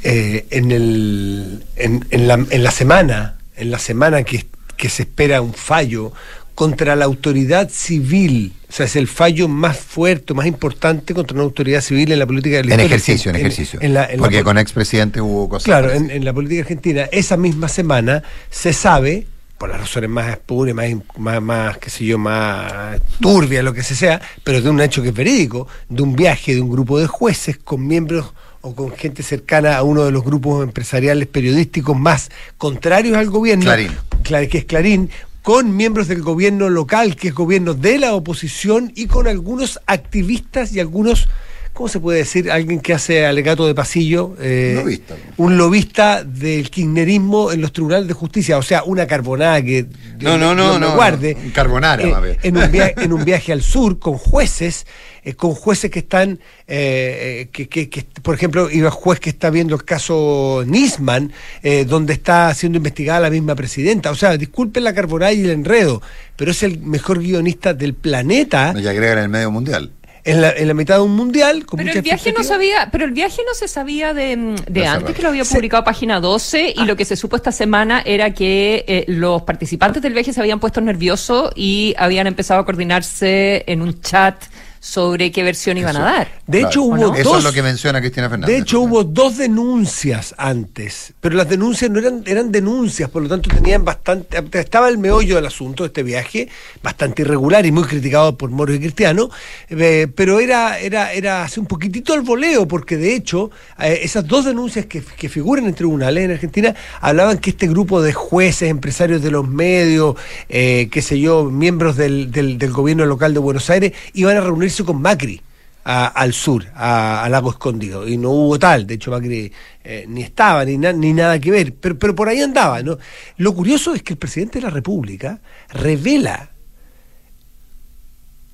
[0.04, 4.46] eh, en, el, en, en, la, en, la, semana, en la semana que,
[4.78, 6.12] que se espera un fallo
[6.56, 11.44] contra la autoridad civil, o sea, es el fallo más fuerte, más importante contra una
[11.44, 13.80] autoridad civil en la política de En ejercicio, en, ejercicio.
[14.18, 15.66] Porque con expresidentes hubo cosas.
[15.66, 20.76] Claro, en, la política argentina, esa misma semana se sabe, por las razones más puras,
[20.76, 25.02] más, más, más, qué sé yo, más turbia, lo que sea, pero de un hecho
[25.02, 28.92] que es verídico, de un viaje de un grupo de jueces con miembros o con
[28.92, 34.50] gente cercana a uno de los grupos empresariales periodísticos más contrarios al gobierno, Clarín.
[34.50, 35.10] que es Clarín,
[35.42, 40.74] con miembros del gobierno local, que es gobierno de la oposición, y con algunos activistas
[40.74, 41.28] y algunos
[41.74, 42.52] ¿cómo se puede decir?
[42.52, 44.36] Alguien que hace alegato de pasillo.
[44.40, 45.16] eh, Lobista.
[45.38, 48.58] Un lobista del kirchnerismo en los tribunales de justicia.
[48.58, 49.86] O sea, una carbonada que.
[50.20, 51.36] No, no, no, no, guarde.
[51.42, 52.38] no, carbonara, Eh, más bien.
[52.44, 54.86] en, un viaje, en un viaje al sur con jueces,
[55.24, 59.30] eh, con jueces que están, eh, eh, que, que- que, por ejemplo, iba juez que
[59.30, 61.32] está viendo el caso Nisman,
[61.64, 64.12] eh, donde está siendo investigada la misma presidenta.
[64.12, 66.02] O sea, disculpen la carbonada y el enredo,
[66.36, 69.92] pero es el mejor guionista del planeta Y agregan el medio mundial.
[70.24, 71.66] En la, en la mitad de un mundial.
[71.66, 75.16] Con Pero el viaje no sabía, pero el viaje no se sabía de, de antes
[75.16, 78.34] que lo había Se- publicado página 12 y lo que se supo esta semana era
[78.34, 83.64] que eh, los participantes del viaje se habían puesto nerviosos y habían empezado a coordinarse
[83.68, 84.36] en un chat
[84.84, 86.42] sobre qué versión iban a dar.
[86.48, 86.84] De hecho, Claro.
[86.86, 87.16] hubo ¿O no?
[87.16, 87.38] Eso dos.
[87.38, 88.56] es lo que menciona Cristina Fernández.
[88.56, 93.30] De hecho, hubo dos denuncias antes, pero las denuncias no eran, eran denuncias, por lo
[93.30, 96.50] tanto tenían bastante, estaba el meollo del asunto de este viaje,
[96.82, 99.30] bastante irregular y muy criticado por Moro y Cristiano,
[99.70, 104.26] eh, pero era, era, era hace un poquitito al voleo, porque de hecho, eh, esas
[104.26, 108.68] dos denuncias que, que figuran en tribunales en Argentina hablaban que este grupo de jueces,
[108.72, 110.16] empresarios de los medios,
[110.50, 114.42] eh, qué sé yo, miembros del, del, del gobierno local de Buenos Aires, iban a
[114.42, 115.42] reunirse con Macri
[115.84, 118.08] a- al sur, a, a Lago Escondido.
[118.08, 119.52] Y no hubo tal, de hecho Macri
[119.84, 122.82] eh, ni estaba, ni, na- ni nada que ver, pero, pero por ahí andaba.
[122.84, 122.98] ¿no?
[123.38, 126.50] Lo curioso es que el presidente de la República revela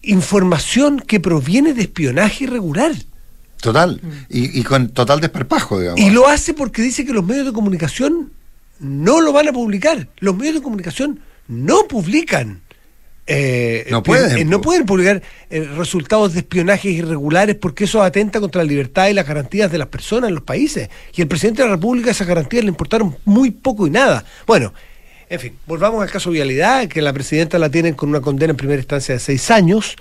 [0.01, 2.93] información que proviene de espionaje irregular.
[3.61, 3.99] Total.
[4.29, 5.99] Y, y con total desparpajo, digamos.
[5.99, 8.31] Y lo hace porque dice que los medios de comunicación
[8.79, 10.07] no lo van a publicar.
[10.19, 12.61] Los medios de comunicación no publican.
[13.27, 18.39] Eh, No pueden, eh, no pueden publicar eh, resultados de espionajes irregulares porque eso atenta
[18.39, 20.89] contra la libertad y las garantías de las personas en los países.
[21.13, 24.23] Y al presidente de la República esas garantías le importaron muy poco y nada.
[24.45, 24.73] Bueno,
[25.29, 28.57] en fin, volvamos al caso Vialidad, que la presidenta la tienen con una condena en
[28.57, 29.97] primera instancia de seis años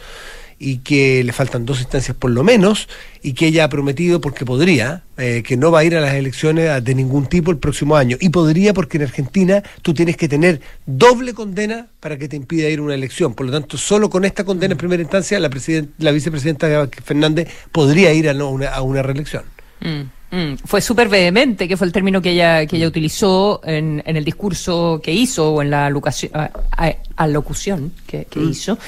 [0.59, 2.89] y que le faltan dos instancias por lo menos,
[3.23, 6.15] y que ella ha prometido, porque podría, eh, que no va a ir a las
[6.15, 8.17] elecciones de ningún tipo el próximo año.
[8.21, 12.69] Y podría porque en Argentina tú tienes que tener doble condena para que te impida
[12.69, 13.35] ir a una elección.
[13.35, 15.51] Por lo tanto, solo con esta condena en primera instancia, la,
[15.99, 19.45] la vicepresidenta Fernández podría ir a, no, una, a una reelección.
[19.81, 20.03] Mm,
[20.37, 20.57] mm.
[20.65, 24.25] Fue súper vehemente, que fue el término que ella, que ella utilizó en, en el
[24.25, 28.79] discurso que hizo o en la alocución, a- a- alocución que, que hizo.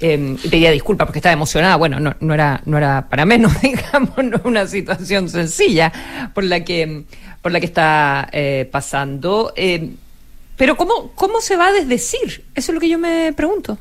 [0.00, 1.76] Eh, y pedía disculpas porque estaba emocionada.
[1.76, 5.92] Bueno, no, no, era, no era para menos, digamos, no una situación sencilla
[6.34, 7.04] por la que,
[7.40, 9.52] por la que está eh, pasando.
[9.56, 9.90] Eh,
[10.56, 12.44] pero ¿cómo, ¿cómo se va a desdecir?
[12.54, 13.78] Eso es lo que yo me pregunto.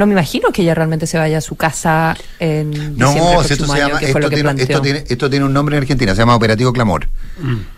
[0.00, 3.52] No me imagino que ella realmente se vaya a su casa en diciembre No, si
[3.52, 4.62] esto se año, llama, que esto que tiene, planteó.
[4.64, 7.06] esto, tiene, esto tiene un nombre en Argentina, se llama Operativo Clamor.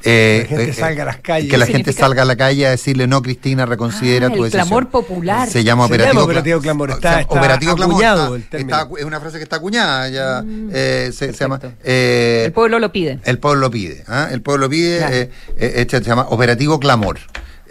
[0.04, 1.50] Eh, La gente salga a las calles.
[1.50, 4.36] Que la ¿Qué gente salga a la calle a decirle, no, Cristina, reconsidera Ah, tu
[4.36, 4.68] el decisión.
[4.68, 5.48] clamor popular.
[5.48, 9.38] Se llama Se Operativo, llama Operativo Clamor, está- está Operativo Clamor, está- es una frase
[9.38, 11.58] que está acuñada, ya, eh, se, se llama...
[11.82, 13.18] Eh, El pueblo lo pide.
[13.24, 14.28] el pueblo lo pide, ¿ah?
[14.30, 15.12] el pueblo lo pide, Claro.
[15.16, 17.18] eh, eh, este se llama Operativo Clamor.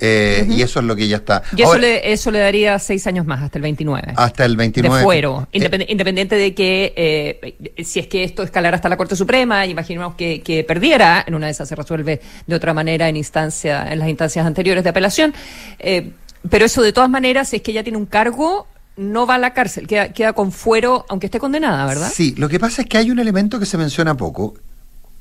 [0.01, 1.43] Eh, Y eso es lo que ya está.
[1.55, 4.13] Y eso, le, eso le daría seis años más, hasta el 29.
[4.17, 4.97] hasta el 29.
[4.97, 8.97] De fuero, Eh, independ- independiente de que eh, si es que esto escalara hasta la
[8.97, 13.07] Corte Suprema, imaginemos que, que perdiera, en una de esas se resuelve de otra manera
[13.07, 15.33] en instancia, en las instancias anteriores de apelación.
[15.79, 16.11] eh,
[16.49, 18.65] pero eso de todas maneras, si es que ella tiene un cargo,
[18.97, 22.11] no va a la cárcel, queda, queda con fuero, aunque esté condenada, ¿verdad?
[22.11, 24.55] Sí, lo que pasa es que hay un elemento que se menciona poco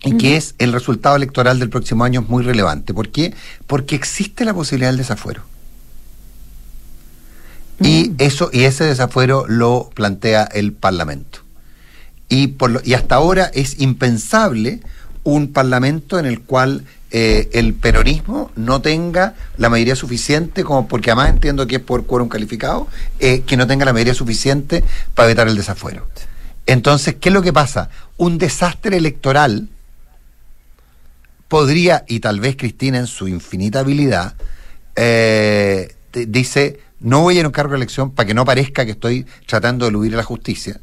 [0.03, 2.95] y que es el resultado electoral del próximo año es muy relevante.
[2.95, 3.35] ¿Por qué?
[3.67, 5.43] Porque existe la posibilidad del desafuero.
[7.83, 11.41] Y eso y ese desafuero lo plantea el Parlamento.
[12.29, 14.81] Y por lo- y hasta ahora es impensable
[15.25, 21.11] un parlamento en el cual eh, el peronismo no tenga la mayoría suficiente, como porque
[21.11, 22.87] además entiendo que es por quórum calificado,
[23.19, 24.85] eh, que no tenga la mayoría suficiente
[25.15, 26.07] para evitar el desafuero.
[26.67, 27.91] Entonces, ¿qué es lo que pasa?
[28.17, 29.69] Un desastre electoral
[31.51, 34.35] podría, y tal vez Cristina en su infinita habilidad,
[34.97, 38.85] eh, dice, no voy a ir a un cargo de elección para que no parezca
[38.87, 40.81] que estoy tratando de eludir a la justicia,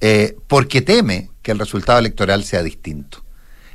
[0.00, 3.22] eh, porque teme que el resultado electoral sea distinto.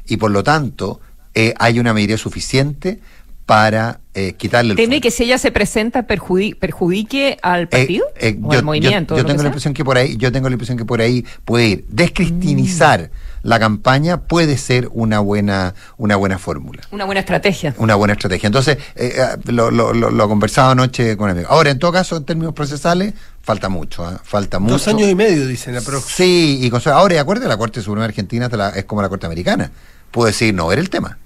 [0.05, 0.99] Y por lo tanto,
[1.33, 2.99] eh, hay una mayoría suficiente
[3.45, 8.35] para eh, quitarle el ¿Teme que si ella se presenta perjudi- perjudique al partido eh,
[8.43, 9.15] o yo, al movimiento?
[9.15, 11.67] yo- tengo la impresión que por ahí, yo tengo la impresión que por ahí puede
[11.67, 11.85] ir.
[11.87, 13.24] Descristinizar Mm.
[13.45, 16.81] La campaña puede ser una buena, una buena fórmula.
[16.91, 17.75] Una buena estrategia.
[17.77, 18.47] Una buena estrategia.
[18.47, 21.51] Entonces, eh, eh, lo, lo, lo, lo conversaba anoche con amigos.
[21.51, 24.17] Ahora, en todo caso, en términos procesales, falta mucho, ¿eh?
[24.23, 24.73] falta mucho.
[24.73, 26.15] Dos años y medio, dicen la próxima.
[26.15, 29.69] Sí, y con, ahora, y acuérdate, la Corte Suprema Argentina es como la Corte Americana.
[30.11, 31.19] Puede decir no ver el tema.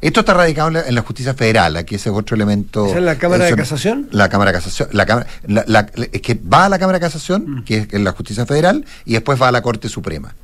[0.00, 2.84] Esto está radicado en la, en la justicia federal, aquí ese es otro elemento.
[2.84, 4.06] ¿Esa es la Cámara de Casación?
[4.10, 4.88] La Cámara de Casación.
[4.92, 7.64] La, Cámara- la- la- es que va a la Cámara de Casación, Mm.
[7.64, 10.34] que es en la justicia federal, y después va a la Corte Suprema.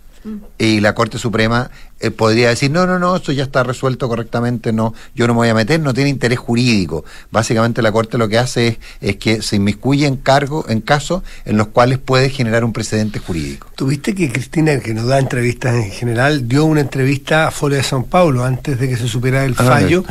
[0.58, 4.72] Y la Corte Suprema eh, podría decir, no, no, no, esto ya está resuelto correctamente,
[4.72, 7.04] no, yo no me voy a meter, no tiene interés jurídico.
[7.30, 11.22] Básicamente la Corte lo que hace es, es que se inmiscuye en cargo, en casos
[11.44, 13.68] en los cuales puede generar un precedente jurídico.
[13.76, 17.84] Tuviste que Cristina, que nos da entrevistas en general, dio una entrevista a Folia de
[17.84, 20.04] San Paulo antes de que se supiera el Ah, fallo,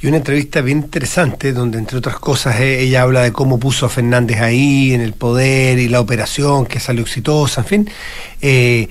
[0.00, 3.86] y una entrevista bien interesante, donde entre otras cosas eh, ella habla de cómo puso
[3.86, 7.90] a Fernández ahí en el poder y la operación que salió exitosa, en fin.
[8.40, 8.88] Eh,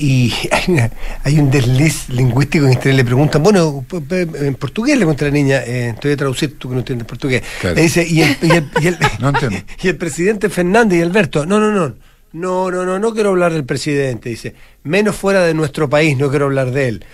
[0.00, 0.90] y hay, una-
[1.22, 5.58] hay un desliz lingüístico en que le preguntan, bueno, en portugués le pregunta la niña,
[5.64, 7.42] eh, te voy a traducir tú que no entiendes portugués.
[7.60, 7.76] Claro.
[7.76, 9.58] Le dice, y el, y el- y el- No entiendo.
[9.82, 11.94] y el presidente Fernández y Alberto, no, no, no,
[12.32, 16.30] no, no, no, no quiero hablar del presidente, dice, menos fuera de nuestro país, no
[16.30, 17.04] quiero hablar de él.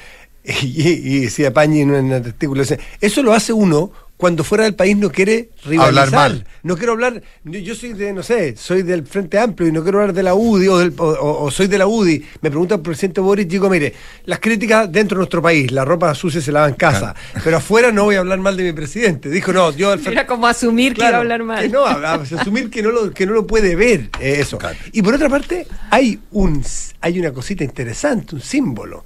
[0.63, 4.75] Y, y decía Pañi en un artículo, dice, eso lo hace uno cuando fuera del
[4.75, 5.89] país no quiere rivalizar.
[6.07, 6.47] Hablar mal.
[6.63, 9.83] No quiero hablar, yo, yo soy de, no sé, soy del Frente Amplio y no
[9.83, 12.25] quiero hablar de la UDI o, del- o- o- o soy de la UDI.
[12.41, 13.93] Me pregunta el presidente Boris, digo, mire,
[14.25, 17.93] las críticas dentro de nuestro país, la ropa sucia se lava en casa, pero afuera
[17.93, 19.29] no voy a hablar mal de mi presidente.
[19.29, 21.63] Dijo, no, yo al Era como asumir que iba a Claro, hablar mal.
[21.63, 24.57] que no, a- a- asumir que no lo, que no lo puede ver, eh, eso.
[24.57, 24.79] Claro.
[24.93, 26.65] Y por otra parte, hay un
[27.03, 29.05] hay una cosita interesante, un símbolo.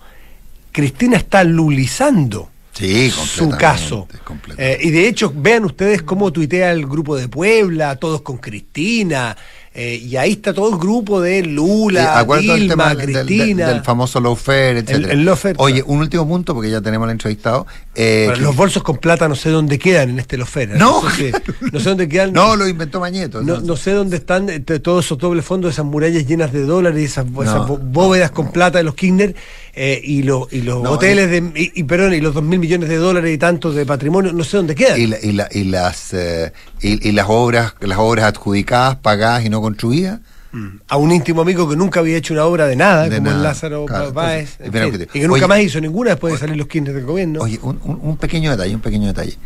[0.72, 2.48] Cristina está lulizando
[2.80, 4.08] Sí, su caso.
[4.56, 9.36] Eh, y de hecho, vean ustedes cómo tuitea el grupo de Puebla, todos con Cristina,
[9.72, 13.26] eh, y ahí está todo el grupo de Lula, acuerdo el Dilma, tema del, del-
[13.26, 13.68] Cristina.
[13.68, 15.12] del famoso lawfare, etcétera.
[15.12, 17.66] el lawfare, Oye, un último punto, porque ya tenemos al entrevistado.
[17.94, 20.70] eh, que- los bolsos con plata no sé dónde quedan en este Lofer.
[20.70, 21.02] No.
[21.10, 22.32] sé, si- no sé dónde quedan.
[22.32, 23.42] no, lo inventó Mañeto.
[23.42, 26.62] No, no sé dónde están eh, t- todos esos dobles fondos, esas murallas llenas de
[26.64, 29.34] dólares, esas, esas bo- bóvedas con plata de los Kirchner
[29.74, 32.58] eh, y, los y los No, hoteles de y, y, perdón, y los dos mil
[32.58, 35.00] millones de dólares y tantos de patrimonio, no sé dónde quedan.
[35.00, 36.52] y, la- y la- y las eh,
[36.82, 40.20] y, y las obras las obras adjudicadas pagadas y no construidas
[40.52, 40.80] Mm.
[40.88, 43.40] A un íntimo amigo que nunca había hecho una obra de nada, De como el
[43.40, 45.80] Lázaro claro, Báez, entonces, en pero fin, que te- y que nunca oye, más hizo
[45.80, 47.40] ninguna después de oye, salir los Kirchner del gobierno.
[47.40, 49.36] oye un, pequeño detalle un pequeño detalle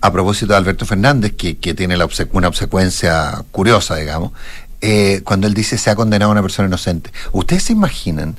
[0.00, 4.32] a propósito de Alberto Fernández que, que tiene la obse- una obsecuencia curiosa digamos
[4.80, 8.34] eh, cuando él dice se ha condenado a una persona inocente ustedes se imaginan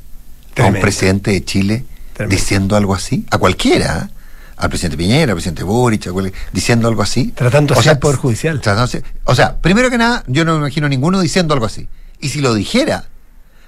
[0.57, 2.35] a un presidente de Chile Tremendo.
[2.35, 4.13] diciendo algo así a cualquiera ¿eh?
[4.57, 6.09] Al presidente Piñera, al presidente Boric,
[6.51, 7.31] diciendo algo así.
[7.31, 8.61] Tratando así al Poder Judicial.
[8.61, 11.87] tratándose- o sea, primero que nada, yo no me imagino ninguno diciendo algo así.
[12.19, 13.05] Y si lo dijera,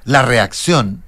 [0.05, 1.03] la reacción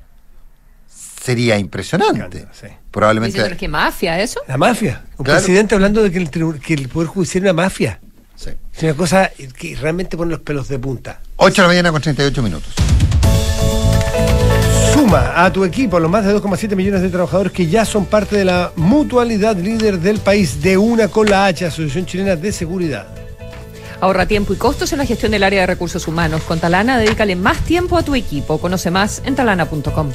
[1.24, 2.48] sería impresionante.
[2.60, 2.68] Sí.
[2.92, 3.56] Probablemente.
[3.58, 4.40] Que mafia, ¿eso?
[4.48, 5.04] La mafia.
[5.18, 5.40] Un Claro.
[5.40, 8.00] presidente hablando de que el, que el Poder Judicial es una mafia.
[8.36, 8.52] Sí.
[8.76, 11.20] Es una cosa que realmente pone los pelos de punta.
[11.38, 12.74] 8 de la mañana con 38 minutos.
[14.98, 18.36] Suma a tu equipo los más de 2,7 millones de trabajadores que ya son parte
[18.36, 23.06] de la mutualidad líder del país de una con la H, Asociación Chilena de Seguridad.
[24.02, 26.42] Ahorra tiempo y costos en la gestión del área de recursos humanos.
[26.42, 28.58] Con Talana, dedícale más tiempo a tu equipo.
[28.58, 30.10] Conoce más en talana.com.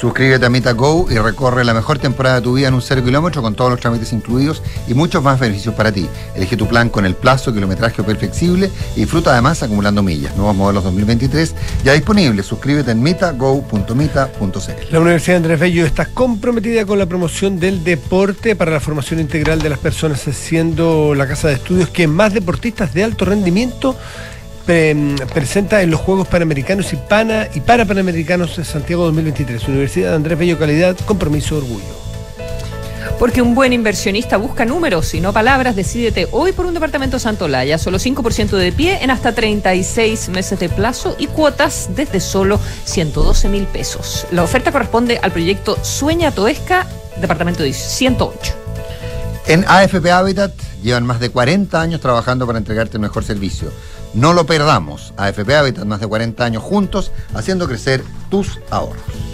[0.00, 3.42] Suscríbete a MitaGo y recorre la mejor temporada de tu vida en un cero kilómetro
[3.42, 6.08] con todos los trámites incluidos y muchos más beneficios para ti.
[6.34, 10.36] Elige tu plan con el plazo, kilometraje o flexible y disfruta además acumulando millas.
[10.36, 11.54] Nuevos modelos 2023
[11.84, 12.46] ya disponibles.
[12.46, 14.92] Suscríbete en mitago.mita.cl.
[14.92, 19.60] La Universidad Andrés Bello está comprometida con la promoción del deporte para la formación integral
[19.62, 23.96] de las personas, siendo la casa de estudios que más deportistas de alto rendimiento
[24.64, 29.68] presenta en los Juegos Panamericanos y, Pana, y para Panamericanos de Santiago 2023.
[29.68, 32.04] Universidad Andrés Bello Calidad, compromiso, orgullo.
[33.18, 37.78] Porque un buen inversionista busca números y no palabras, decídete hoy por un departamento Santolaya,
[37.78, 43.48] solo 5% de pie en hasta 36 meses de plazo y cuotas desde solo 112
[43.48, 44.26] mil pesos.
[44.32, 46.86] La oferta corresponde al proyecto Sueña Toesca,
[47.20, 48.63] departamento 108.
[49.46, 50.52] En AFP Habitat
[50.82, 53.70] llevan más de 40 años trabajando para entregarte el mejor servicio.
[54.14, 55.12] No lo perdamos.
[55.18, 59.33] AFP Habitat, más de 40 años juntos, haciendo crecer tus ahorros.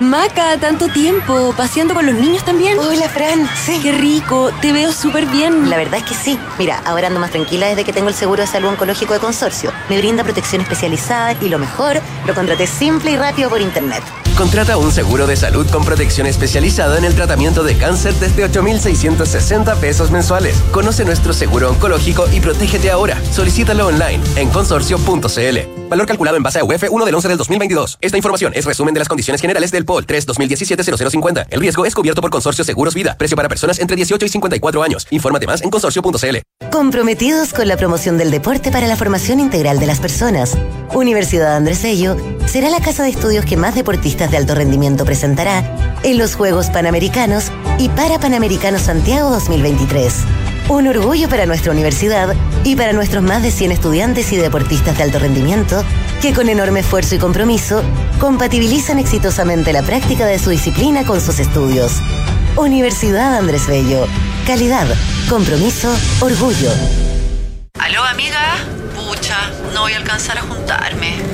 [0.00, 2.76] Maca, tanto tiempo, paseando con los niños también.
[2.80, 3.48] Hola, Fran.
[3.64, 3.78] Sí.
[3.80, 5.70] Qué rico, te veo súper bien.
[5.70, 6.36] La verdad es que sí.
[6.58, 9.72] Mira, ahora ando más tranquila desde que tengo el seguro de salud oncológico de consorcio.
[9.88, 14.02] Me brinda protección especializada y lo mejor, lo contraté simple y rápido por internet.
[14.36, 19.76] Contrata un seguro de salud con protección especializada en el tratamiento de cáncer desde 8,660
[19.76, 20.56] pesos mensuales.
[20.72, 23.22] Conoce nuestro seguro oncológico y protégete ahora.
[23.30, 25.83] Solicítalo online en consorcio.cl.
[25.94, 27.98] Valor calculado en base a UF 1 del 11 del 2022.
[28.00, 31.46] Esta información es resumen de las condiciones generales del POL 3 2017-0050.
[31.50, 33.16] El riesgo es cubierto por Consorcio Seguros Vida.
[33.16, 35.06] Precio para personas entre 18 y 54 años.
[35.12, 36.38] Infórmate más en consorcio.cl.
[36.72, 40.58] Comprometidos con la promoción del deporte para la formación integral de las personas.
[40.92, 42.16] Universidad Andrés Bello
[42.46, 45.62] será la casa de estudios que más deportistas de alto rendimiento presentará
[46.02, 50.12] en los Juegos Panamericanos y para Panamericanos Santiago 2023.
[50.68, 52.34] Un orgullo para nuestra universidad
[52.64, 55.84] y para nuestros más de 100 estudiantes y deportistas de alto rendimiento
[56.22, 57.82] que con enorme esfuerzo y compromiso
[58.18, 62.00] compatibilizan exitosamente la práctica de su disciplina con sus estudios.
[62.56, 64.06] Universidad Andrés Bello.
[64.46, 64.86] Calidad,
[65.28, 66.70] compromiso, orgullo.
[67.78, 68.56] ¿Aló, amiga?
[68.94, 69.36] Pucha,
[69.74, 71.33] no voy a alcanzar a juntarme.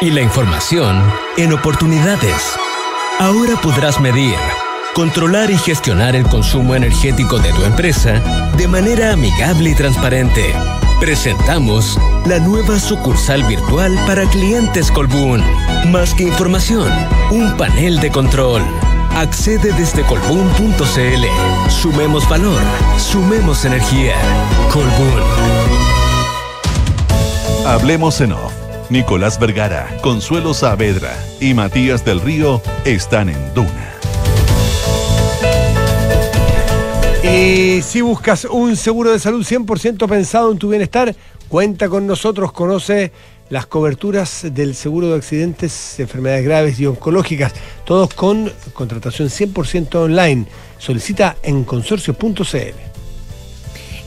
[0.00, 1.02] y la información
[1.36, 2.56] en oportunidades.
[3.18, 4.36] Ahora podrás medir,
[4.94, 8.22] controlar y gestionar el consumo energético de tu empresa
[8.56, 10.54] de manera amigable y transparente.
[11.00, 15.42] Presentamos la nueva sucursal virtual para clientes Colbún.
[15.90, 16.88] Más que información,
[17.30, 18.62] un panel de control.
[19.16, 21.70] Accede desde colbún.cl.
[21.70, 22.60] Sumemos valor,
[22.98, 24.14] sumemos energía.
[24.70, 25.22] Colbún.
[27.66, 28.57] Hablemos en off.
[28.90, 33.94] Nicolás Vergara, Consuelo Saavedra y Matías del Río están en Duna.
[37.22, 41.14] Y si buscas un seguro de salud 100% pensado en tu bienestar,
[41.48, 43.12] cuenta con nosotros, conoce
[43.50, 47.52] las coberturas del seguro de accidentes, enfermedades graves y oncológicas,
[47.84, 50.46] todos con contratación 100% online.
[50.78, 52.87] Solicita en consorcio.cl.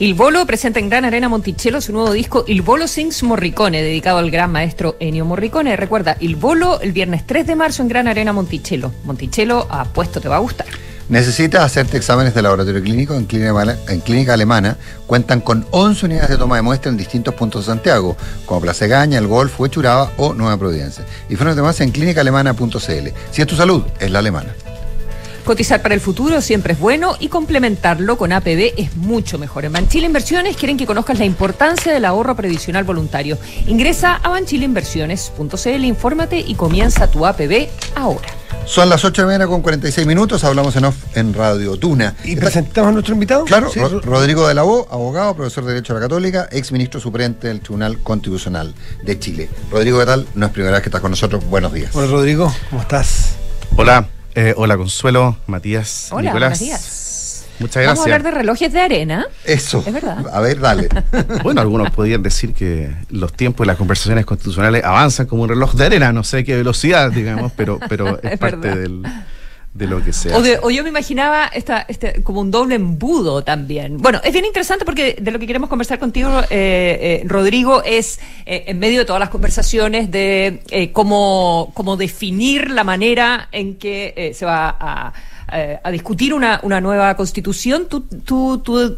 [0.02, 4.18] Il Bolo presenta en Gran Arena Monticello su nuevo disco Il Bolo Sings Morricone, dedicado
[4.18, 5.76] al gran maestro Ennio Morricone.
[5.76, 8.90] Recuerda, Il Bolo el viernes 3 de marzo en Gran Arena Monticello.
[9.04, 10.66] Monticello, apuesto, te va a gustar.
[11.08, 14.76] Necesitas hacerte exámenes de laboratorio clínico en clínica, Alemana.
[15.06, 18.88] Cuentan con 11 unidades de toma de muestra en distintos puntos de Santiago, como Plaza
[18.88, 21.04] Gaña, El Golf, Huechuraba o Nueva Providencia.
[21.28, 23.08] Y de más en clínicaalemana.cl.
[23.30, 24.52] Si es tu salud, es la alemana.
[25.44, 29.64] Cotizar para el futuro siempre es bueno y complementarlo con APB es mucho mejor.
[29.64, 33.38] En Banchile Inversiones quieren que conozcas la importancia del ahorro previsional voluntario.
[33.66, 38.28] Ingresa a banchileinversiones.cl, infórmate y comienza tu APB ahora.
[38.66, 42.14] Son las 8 de la mañana con 46 minutos, hablamos en off en Radio Tuna.
[42.22, 43.44] ¿Y presentamos a nuestro invitado?
[43.44, 43.68] Claro,
[44.04, 47.60] Rodrigo de la O, abogado, profesor de Derecho a la Católica, ex ministro suplente del
[47.60, 48.72] Tribunal Constitucional
[49.02, 49.50] de Chile.
[49.72, 50.28] Rodrigo, ¿qué tal?
[50.36, 51.44] No es primera vez que estás con nosotros.
[51.46, 51.90] Buenos días.
[51.94, 53.34] Hola, Rodrigo, ¿cómo estás?
[53.76, 56.58] Hola, eh, hola Consuelo, Matías, hola, Nicolás.
[56.60, 57.46] días.
[57.58, 57.86] Muchas gracias.
[57.86, 59.26] Vamos a hablar de relojes de arena.
[59.44, 59.84] Eso.
[59.86, 60.26] Es verdad.
[60.32, 60.88] A ver, dale.
[61.42, 65.74] bueno, algunos podrían decir que los tiempos y las conversaciones constitucionales avanzan como un reloj
[65.74, 69.02] de arena, no sé qué velocidad, digamos, pero, pero es, parte del,
[69.74, 70.36] de lo que sea.
[70.62, 73.96] O, yo me imaginaba esta, este, como un doble embudo también.
[73.98, 78.20] Bueno, es bien interesante porque de lo que queremos conversar contigo, eh, eh, Rodrigo, es
[78.44, 84.32] eh, en medio de todas las conversaciones de cómo, cómo definir la manera en que
[84.34, 85.12] se va a
[85.84, 88.96] a discutir una, una, nueva constitución, tú, tú, tú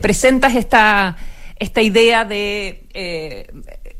[0.00, 1.16] presentas esta,
[1.58, 3.50] esta idea de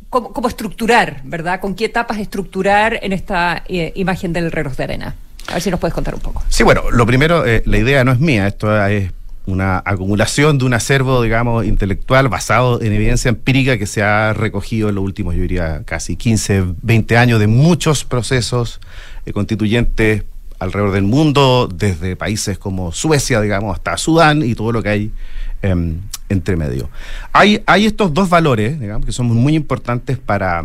[0.09, 1.59] cómo, cómo, estructurar, ¿verdad?
[1.59, 5.17] ¿Con qué etapas estructurar en esta imagen del reloj de arena?
[5.49, 6.43] A ver si nos puedes contar un poco.
[6.49, 9.13] Sí, bueno, lo primero, eh, la idea no es mía, esto es
[9.47, 14.89] una acumulación de un acervo, digamos, intelectual basado en evidencia empírica que se ha recogido
[14.89, 18.81] en los últimos, yo diría, casi 15, 20 años de muchos procesos
[19.27, 20.25] eh, constituyentes
[20.59, 25.13] alrededor del mundo, desde países como Suecia, digamos, hasta Sudán y todo lo que hay
[25.61, 26.89] em, entre medio.
[27.33, 30.65] Hay, hay estos dos valores, digamos, que son muy importantes para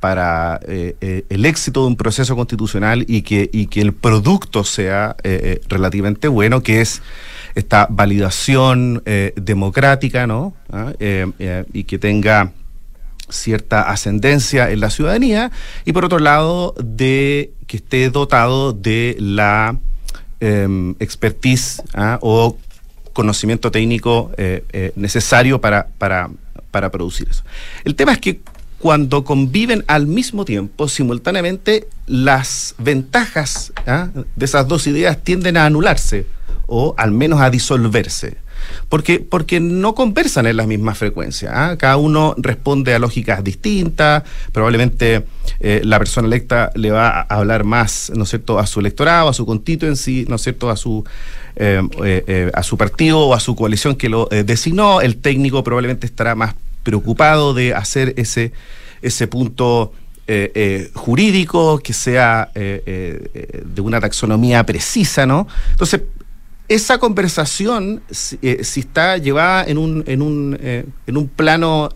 [0.00, 4.64] para eh, eh, el éxito de un proceso constitucional y que, y que el producto
[4.64, 7.02] sea eh, relativamente bueno, que es
[7.54, 9.02] esta validación
[9.34, 10.54] democrática, ¿no?
[10.70, 10.92] ¿Ah?
[10.98, 12.52] y que tenga
[13.30, 15.50] cierta ascendencia en la ciudadanía,
[15.86, 19.78] y por otro lado, de que esté dotado de la
[20.40, 22.18] em, expertise ¿ah?
[22.20, 22.58] o
[23.14, 24.32] conocimiento técnico
[24.94, 26.28] necesario para, para,
[26.70, 27.42] para producir eso.
[27.84, 28.42] El tema es que
[28.78, 34.10] cuando conviven al mismo tiempo, simultáneamente, las ventajas ¿ah?
[34.14, 36.26] de esas dos ideas tienden a anularse
[36.66, 38.36] o al menos a disolverse.
[38.88, 41.52] Porque, porque no conversan en las mismas frecuencias.
[41.54, 41.76] ¿ah?
[41.78, 44.24] Cada uno responde a lógicas distintas.
[44.52, 45.24] Probablemente
[45.60, 49.28] eh, la persona electa le va a hablar más, ¿no es cierto?, a su electorado,
[49.28, 51.04] a su constituency, ¿no es cierto?, a su,
[51.54, 55.00] eh, eh, a su partido o a su coalición que lo designó.
[55.00, 56.54] El técnico probablemente estará más
[56.86, 58.52] preocupado de hacer ese,
[59.02, 59.92] ese punto
[60.28, 65.48] eh, eh, jurídico, que sea eh, de una taxonomía precisa, ¿no?
[65.72, 66.02] Entonces,
[66.68, 71.88] esa conversación, si, está llevada en un, en un, en un plano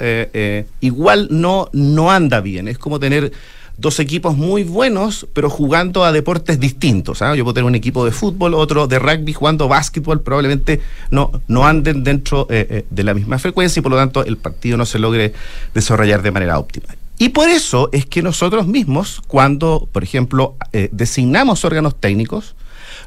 [0.81, 2.67] igual, no, no anda bien.
[2.67, 3.33] Es como tener
[3.81, 7.23] dos equipos muy buenos, pero jugando a deportes distintos.
[7.23, 7.35] ¿ah?
[7.35, 11.67] Yo puedo tener un equipo de fútbol, otro de rugby, jugando básquetbol, probablemente no, no
[11.67, 14.85] anden dentro eh, eh, de la misma frecuencia y por lo tanto el partido no
[14.85, 15.33] se logre
[15.75, 16.87] desarrollar de manera óptima.
[17.19, 22.55] Y por eso es que nosotros mismos, cuando, por ejemplo, eh, designamos órganos técnicos,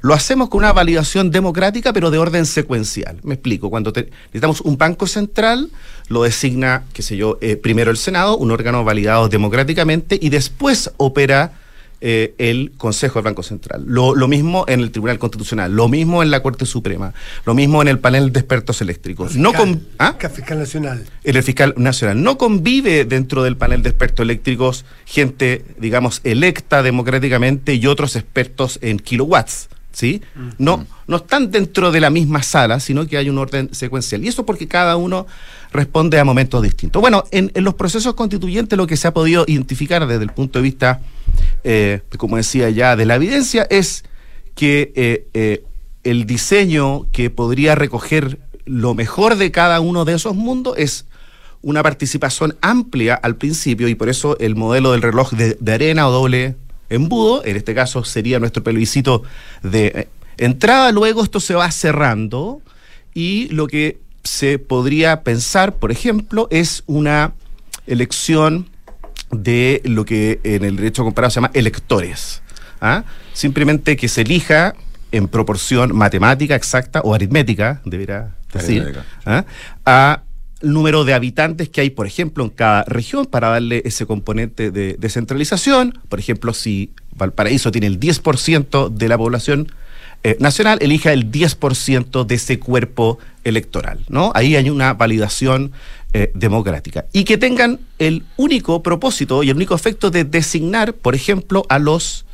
[0.04, 3.20] lo hacemos con una validación democrática, pero de orden secuencial.
[3.24, 3.70] Me explico.
[3.70, 5.72] Cuando necesitamos un banco central,
[6.10, 10.92] lo designa, qué sé yo, eh, primero el Senado, un órgano validado democráticamente, y después
[10.98, 11.54] opera
[12.02, 13.86] eh, el Consejo del Banco Central.
[13.88, 17.14] Lo, mismo en el Tribunal Constitucional, lo mismo en la Corte Suprema,
[17.46, 19.38] lo mismo en el panel de expertos eléctricos.
[19.38, 20.18] no con, ¿ah?
[20.20, 21.06] fiscal nacional.
[21.24, 22.22] El fiscal nacional.
[22.22, 28.80] No convive dentro del panel de expertos eléctricos gente, digamos, electa democráticamente y otros expertos
[28.82, 29.70] en kilowatts.
[29.94, 30.22] ¿Sí?
[30.58, 34.26] No, no están dentro de la misma sala, sino que hay un orden secuencial.
[34.26, 35.26] Y eso porque cada uno
[35.72, 37.02] responde a momentos distintos.
[37.02, 40.64] Bueno, en, los procesos constituyentes lo que se ha podido identificar desde el punto de
[40.64, 41.02] vista,
[41.64, 44.04] eh, como decía ya, de la evidencia, es
[44.56, 45.64] que eh, eh,
[46.04, 51.06] el diseño que podría recoger lo mejor de cada uno de esos mundos es
[51.62, 56.12] una participación amplia al principio y por eso el modelo del reloj de arena o
[56.12, 56.56] doble
[56.94, 59.24] embudo, en este caso sería nuestro plebiscito
[59.62, 62.62] de eh, entrada, luego esto se va cerrando
[63.14, 67.34] y lo que se podría pensar, por ejemplo, es una
[67.88, 68.70] elección
[69.32, 72.42] de lo que en el derecho comparado se llama electores.
[72.82, 73.04] ¿ah?
[73.34, 74.74] Simplemente que se elija
[75.12, 79.46] en proporción matemática exacta o aritmética, deberá decir, ¿ah?
[79.86, 80.24] a
[80.64, 84.96] número de habitantes que hay, por ejemplo, en cada región para darle ese componente de
[84.98, 86.00] descentralización.
[86.10, 89.72] Por ejemplo, si Valparaíso tiene el 10% de la población
[90.24, 94.00] eh, nacional, elija el 10% de ese cuerpo electoral.
[94.08, 94.32] ¿no?
[94.36, 95.74] Ahí hay una validación
[96.14, 97.06] eh, democrática.
[97.12, 101.78] Y que tengan el único propósito y el único efecto de designar, por ejemplo, a
[101.78, 102.26] los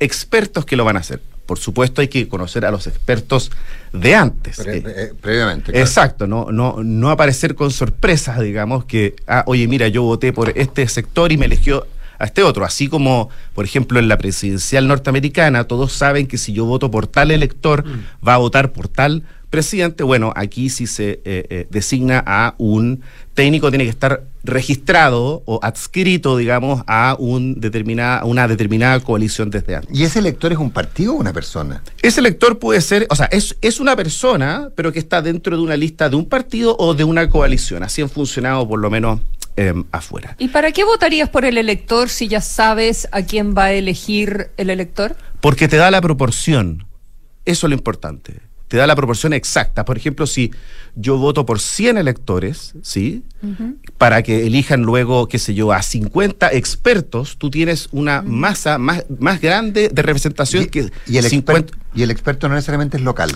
[0.00, 3.50] expertos que lo van a hacer por supuesto hay que conocer a los expertos
[3.92, 4.58] de antes.
[4.58, 5.78] Eh, previamente.
[5.78, 10.52] Exacto, no, no, no aparecer con sorpresas, digamos, que, ah, oye, mira, yo voté por
[10.56, 11.86] este sector y me eligió
[12.18, 12.64] a este otro.
[12.64, 17.06] Así como, por ejemplo, en la presidencial norteamericana, todos saben que si yo voto por
[17.06, 18.26] tal elector, mm.
[18.26, 20.02] va a votar por tal presidente.
[20.04, 23.02] Bueno, aquí si se eh, eh, designa a un
[23.34, 29.76] técnico, tiene que estar registrado o adscrito, digamos, a un determinada, una determinada coalición desde
[29.76, 29.96] antes.
[29.96, 31.82] ¿Y ese elector es un partido o una persona?
[32.00, 35.62] Ese elector puede ser, o sea, es, es una persona, pero que está dentro de
[35.62, 37.82] una lista de un partido o de una coalición.
[37.82, 39.20] Así han funcionado por lo menos
[39.56, 40.36] em, afuera.
[40.38, 44.50] ¿Y para qué votarías por el elector si ya sabes a quién va a elegir
[44.56, 45.16] el elector?
[45.40, 46.86] Porque te da la proporción.
[47.44, 49.84] Eso es lo importante te da la proporción exacta.
[49.84, 50.50] Por ejemplo, si
[50.94, 53.22] yo voto por 100 electores, ¿sí?
[53.98, 59.04] Para que elijan luego, qué sé yo, a 50 expertos, tú tienes una masa más,
[59.18, 61.44] más grande de representación que y el,
[61.94, 63.30] y el experto no necesariamente es local.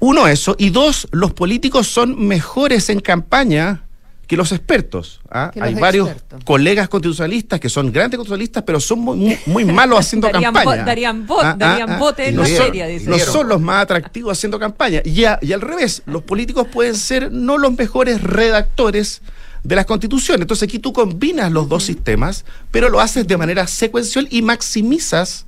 [0.00, 0.54] Uno, eso.
[0.58, 3.82] Y dos, los políticos son mejores en campaña
[4.28, 5.20] que los expertos.
[5.30, 5.50] ¿ah?
[5.58, 6.10] Hay varios
[6.44, 10.84] colegas constitucionalistas que son grandes constitucionalistas, pero son muy, muy, malos haciendo campaña.
[10.84, 11.56] darían, ¿Ah?
[11.58, 15.00] darían ah, en no la son, No son los más atractivos haciendo campaña.
[15.02, 19.22] Y, y al revés, los políticos pueden ser no los mejores redactores
[19.64, 20.42] de las constituciones.
[20.42, 25.46] Entonces aquí tú combinas los dos sistemas, pero lo haces de manera secuencial y maximizas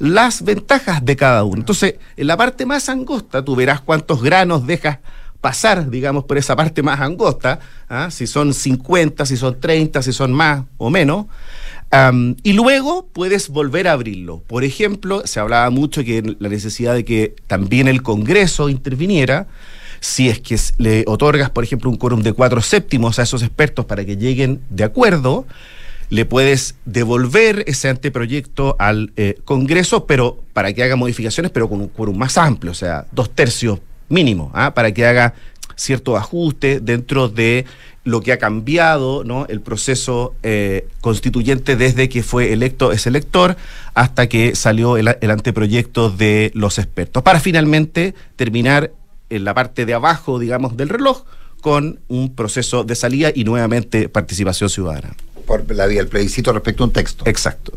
[0.00, 1.60] las ventajas de cada uno.
[1.60, 4.98] Entonces, en la parte más angosta, tú verás cuántos granos dejas
[5.46, 8.10] pasar, digamos, por esa parte más angosta, ¿ah?
[8.10, 11.26] si son 50, si son 30, si son más o menos.
[12.42, 14.42] y luego puedes volver a abrirlo.
[14.48, 19.46] Por ejemplo, se hablaba mucho que la necesidad de que también el Congreso interviniera.
[20.00, 23.84] Si es que le otorgas, por ejemplo, un quórum de cuatro séptimos a esos expertos
[23.84, 25.46] para que lleguen de acuerdo,
[26.10, 31.80] le puedes devolver ese anteproyecto al eh, Congreso, pero para que haga modificaciones, pero con
[31.82, 33.78] un quórum más amplio, o sea, dos tercios
[34.08, 34.74] mínimo, ¿ah?
[34.74, 35.34] para que haga
[35.76, 37.66] cierto ajuste dentro de
[38.04, 39.46] lo que ha cambiado ¿no?
[39.48, 43.56] el proceso eh, constituyente desde que fue electo ese elector
[43.94, 48.92] hasta que salió el, anteproyecto de los expertos, para finalmente terminar
[49.28, 51.24] en la parte de abajo, digamos, del reloj
[51.60, 55.16] con un proceso de salida y nuevamente participación ciudadana.
[55.46, 57.24] Por la vía del plebiscito respecto a un texto.
[57.26, 57.72] Exacto.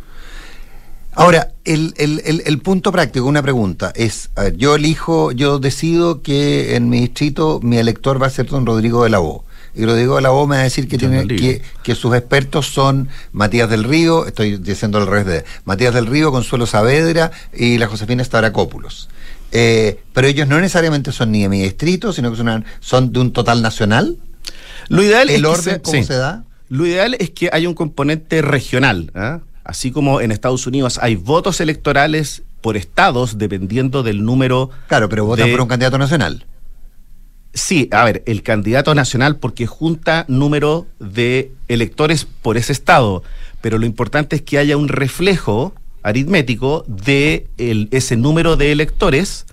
[1.20, 6.90] Ahora, el, el, el, punto práctico, una pregunta, es, yo elijo, yo decido que en
[6.90, 9.44] mi distrito mi elector va a ser don Rodrigo de la O.
[9.76, 12.68] Y Rodrigo de la O me va a decir que, tiene, que, que, sus expertos
[12.68, 17.78] son Matías del Río, estoy diciendo al revés de Matías del Río, Consuelo Saavedra y
[17.78, 19.10] la Josefina Staracópulos.
[19.52, 23.20] Eh, pero ellos no necesariamente son ni de mi distrito, sino que son, son de
[23.20, 24.18] un total nacional.
[24.88, 26.44] Lo ideal ¿El es orden cómo se da?
[26.70, 29.12] Lo ideal es que haya un componente regional.
[29.16, 29.40] ¿eh?
[29.70, 34.72] Así como en Estados Unidos hay votos electorales por estados dependiendo del número.
[34.88, 36.46] Claro, pero votan por un candidato nacional.
[37.54, 43.22] Sí, a ver, el candidato nacional porque junta número de electores por ese estado,
[43.62, 49.46] pero lo importante es que haya un reflejo aritmético de ese número de electores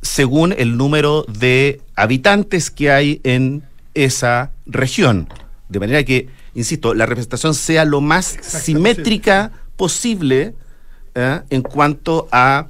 [0.00, 3.62] según el número de habitantes que hay en
[3.94, 5.28] esa región.
[5.68, 10.54] De manera que insisto, la representación sea lo más simétrica posible
[11.14, 11.40] ¿eh?
[11.50, 12.68] en cuanto a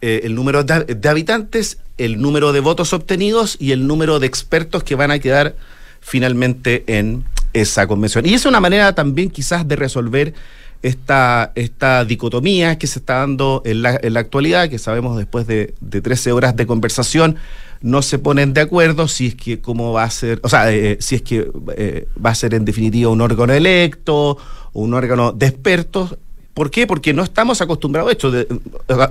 [0.00, 4.82] eh, el número de, habitantes, el número de votos obtenidos y el número de expertos
[4.82, 5.54] que van a quedar
[6.00, 8.26] finalmente en esa convención.
[8.26, 10.34] Y es una manera también quizás de resolver
[10.82, 15.46] esta, esta dicotomía que se está dando en la, en la actualidad, que sabemos después
[15.46, 17.36] de, de 13 horas de conversación,
[17.82, 20.96] no se ponen de acuerdo si es que cómo va a ser, o sea, eh,
[21.00, 24.38] si es que eh, va a ser en definitiva un órgano electo
[24.72, 26.16] un órgano de expertos.
[26.54, 26.86] ¿Por qué?
[26.86, 28.32] Porque no estamos acostumbrados hecho,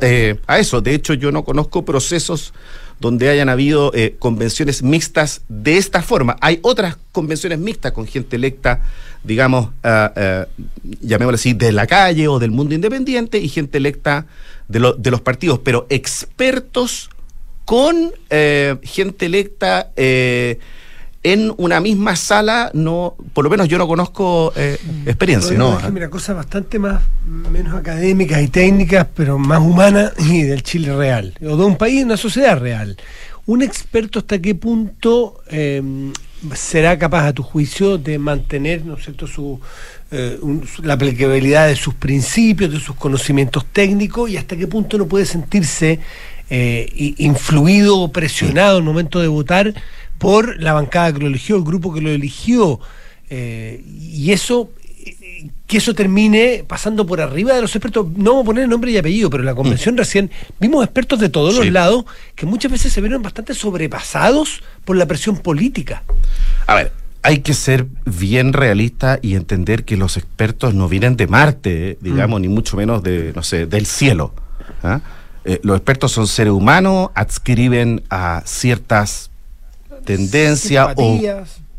[0.02, 0.82] eh, a eso.
[0.82, 2.52] De hecho, yo no conozco procesos
[3.00, 6.36] donde hayan habido convenciones mixtas de esta forma.
[6.42, 8.82] Hay otras convenciones mixtas con gente electa,
[9.24, 9.70] digamos,
[11.02, 14.26] llamémoslo así, de la calle o del mundo independiente y gente electa
[14.68, 17.10] de, de los partidos, pero expertos
[17.72, 20.60] con eh, gente electa eh,
[21.24, 25.58] en una misma sala, no, por lo menos yo no conozco eh, experiencia.
[25.58, 25.90] No, ¿no?
[25.90, 31.34] mira, cosas bastante más, menos académicas y técnicas, pero más humanas y del Chile real,
[31.42, 32.98] o de un país, una sociedad real.
[33.46, 35.82] ¿Un experto hasta qué punto eh,
[36.54, 39.62] será capaz, a tu juicio, de mantener, ¿no es cierto?, su,
[40.12, 44.68] eh, un- su- la aplicabilidad de sus principios, de sus conocimientos técnicos, y hasta qué
[44.68, 46.02] punto no puede sentirse
[46.54, 49.74] eh, influido o presionado al momento de votar
[50.18, 52.80] por la bancada que lo eligió, el grupo que lo eligió.
[53.30, 54.70] Eh, y eso,
[55.06, 58.06] eh, que eso termine pasando por arriba de los expertos.
[58.18, 60.30] No vamos a poner nombre y apellido, pero en la convención recién
[60.60, 62.04] vimos expertos de todos los lados
[62.36, 66.04] que muchas veces se vieron bastante sobrepasados por la presión política.
[66.68, 66.92] A ver,
[67.24, 71.98] hay que ser bien realista y entender que los expertos no vienen de Marte, eh,
[72.02, 72.42] digamos, Mm.
[72.42, 74.34] ni mucho menos de, no sé, del cielo.
[74.84, 75.00] ¿ah?
[75.44, 79.32] Eh, los expertos son seres humanos, adscriben a ciertas
[80.06, 81.20] tendencias o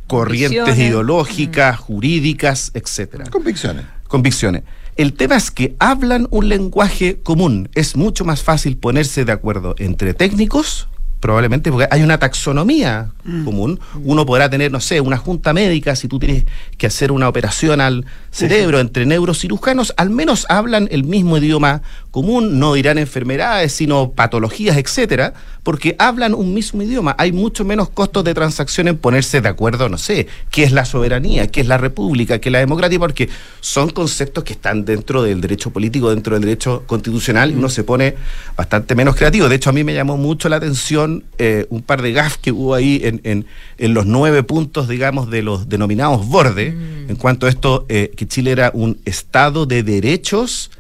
[0.07, 0.79] corrientes visiones.
[0.79, 3.25] ideológicas, jurídicas, etcétera.
[3.31, 3.85] Convicciones.
[4.09, 4.63] Convicciones.
[4.97, 7.71] El tema es que hablan un lenguaje común.
[7.75, 10.89] Es mucho más fácil ponerse de acuerdo entre técnicos,
[11.23, 13.13] probablemente porque hay una taxonomía
[13.45, 13.79] común.
[14.03, 16.45] Uno podrá tener, no sé, una junta médica, si tú tienes
[16.77, 22.59] que hacer una operación al cerebro entre neurocirujanos, al menos hablan el mismo idioma común,
[22.59, 27.15] no dirán enfermedades, sino patologías, etcétera, porque hablan un mismo idioma.
[27.19, 30.85] Hay mucho menos costos de transacción en ponerse de acuerdo, no sé, qué es la
[30.85, 33.29] soberanía, qué es la república, qué es la democracia, porque
[33.61, 37.85] son conceptos que están dentro del derecho político, dentro del derecho constitucional, y uno se
[37.85, 38.17] pone
[38.57, 39.49] bastante menos creativo.
[39.49, 42.53] De hecho, a mí me llamó mucho la atención eh, un par de gafs que
[42.53, 43.45] hubo ahí en, en-
[43.79, 46.75] en los nueve puntos, digamos, de los denominados bordes,
[47.09, 50.71] en cuanto a esto, eh, que Chile era un Estado de derechos.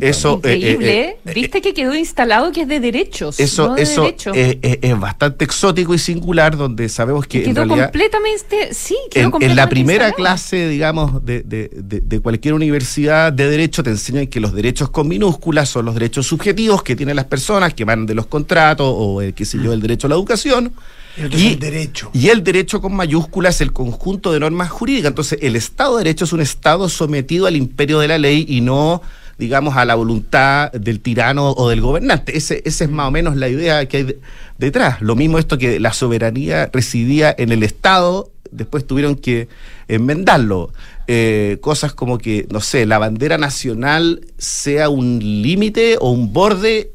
[0.00, 1.32] Eso, eh, eh, Increíble, eh, ¿eh?
[1.34, 3.40] Viste que quedó instalado que es de derechos.
[3.40, 4.04] eso, no de eso
[4.34, 9.26] es bastante exótico y singular, donde sabemos que en quedó realidad completamente, sí, quedó en,
[9.26, 10.16] en completamente la primera instalado.
[10.16, 14.90] clase, digamos, de, de- de- de cualquier universidad de derecho te enseñan que los derechos
[14.90, 18.86] con minúsculas son los derechos subjetivos que tienen las personas, que van de los contratos
[18.96, 20.72] o, eh, qué sé yo, el derecho a la educación.
[21.16, 22.10] El es el derecho.
[22.12, 25.08] Y el derecho con mayúsculas es el conjunto de normas jurídicas.
[25.08, 28.60] Entonces, el Estado de Derecho es un Estado sometido al imperio de la ley y
[28.60, 29.02] no,
[29.38, 32.36] digamos, a la voluntad del tirano o del gobernante.
[32.36, 34.18] Ese, esa es más o menos la idea que hay de-
[34.58, 35.00] detrás.
[35.00, 39.48] Lo mismo esto que la soberanía residía en el Estado, después tuvieron que
[39.86, 40.72] enmendarlo.
[41.06, 46.90] Eh, cosas como que, no sé, la bandera nacional sea un límite o un borde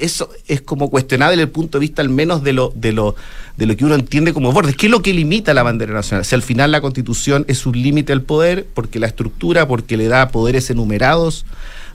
[0.00, 3.14] eso es como cuestionable desde el punto de vista al menos de lo, de lo,
[3.56, 4.76] de lo que uno entiende como bordes.
[4.76, 6.24] ¿Qué es lo que limita la bandera nacional?
[6.24, 10.08] Si al final la constitución es un límite al poder, porque la estructura, porque le
[10.08, 11.46] da poderes enumerados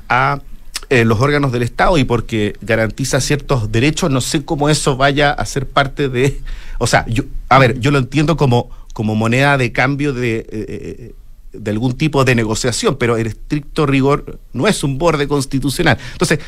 [0.09, 0.41] a
[0.89, 5.31] eh, los órganos del Estado y porque garantiza ciertos derechos, no sé cómo eso vaya
[5.31, 6.39] a ser parte de...
[6.77, 10.37] O sea, yo, a ver, yo lo entiendo como, como moneda de cambio de...
[10.37, 11.15] eh, eh,
[11.59, 15.97] de algún tipo de negociación, pero en estricto rigor no es un borde constitucional.
[16.11, 16.39] Entonces,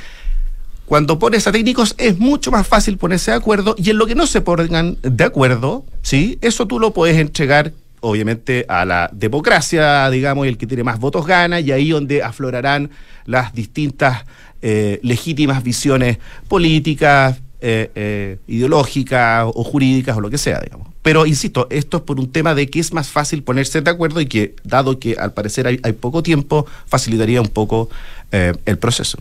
[0.88, 4.16] cuando pones a técnicos es mucho más fácil ponerse de acuerdo y en lo que
[4.16, 6.40] no se pongan de acuerdo, ¿sí?
[6.42, 10.98] Eso tú lo puedes entregar obviamente a la democracia, digamos, y el que tiene más
[10.98, 12.90] votos gana y ahí donde aflorarán
[13.26, 14.24] las distintas
[14.62, 20.88] eh, legítimas visiones políticas, eh, eh, ideológicas o jurídicas o lo que sea, digamos.
[21.02, 24.22] Pero insisto, esto es por un tema de que es más fácil ponerse de acuerdo
[24.22, 27.90] y que, dado que al parecer hay, hay poco tiempo, facilitaría un poco
[28.32, 29.18] el proceso.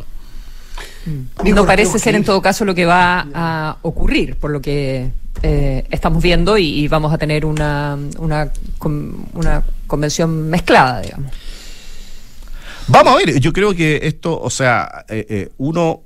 [1.45, 5.11] No parece ser en todo caso lo que va a ocurrir, por lo que
[5.43, 8.51] eh, estamos viendo y, y vamos a tener una, una,
[9.35, 11.33] una convención mezclada, digamos.
[12.89, 16.03] Vamos a ver, yo creo que esto, o sea, eh, eh, uno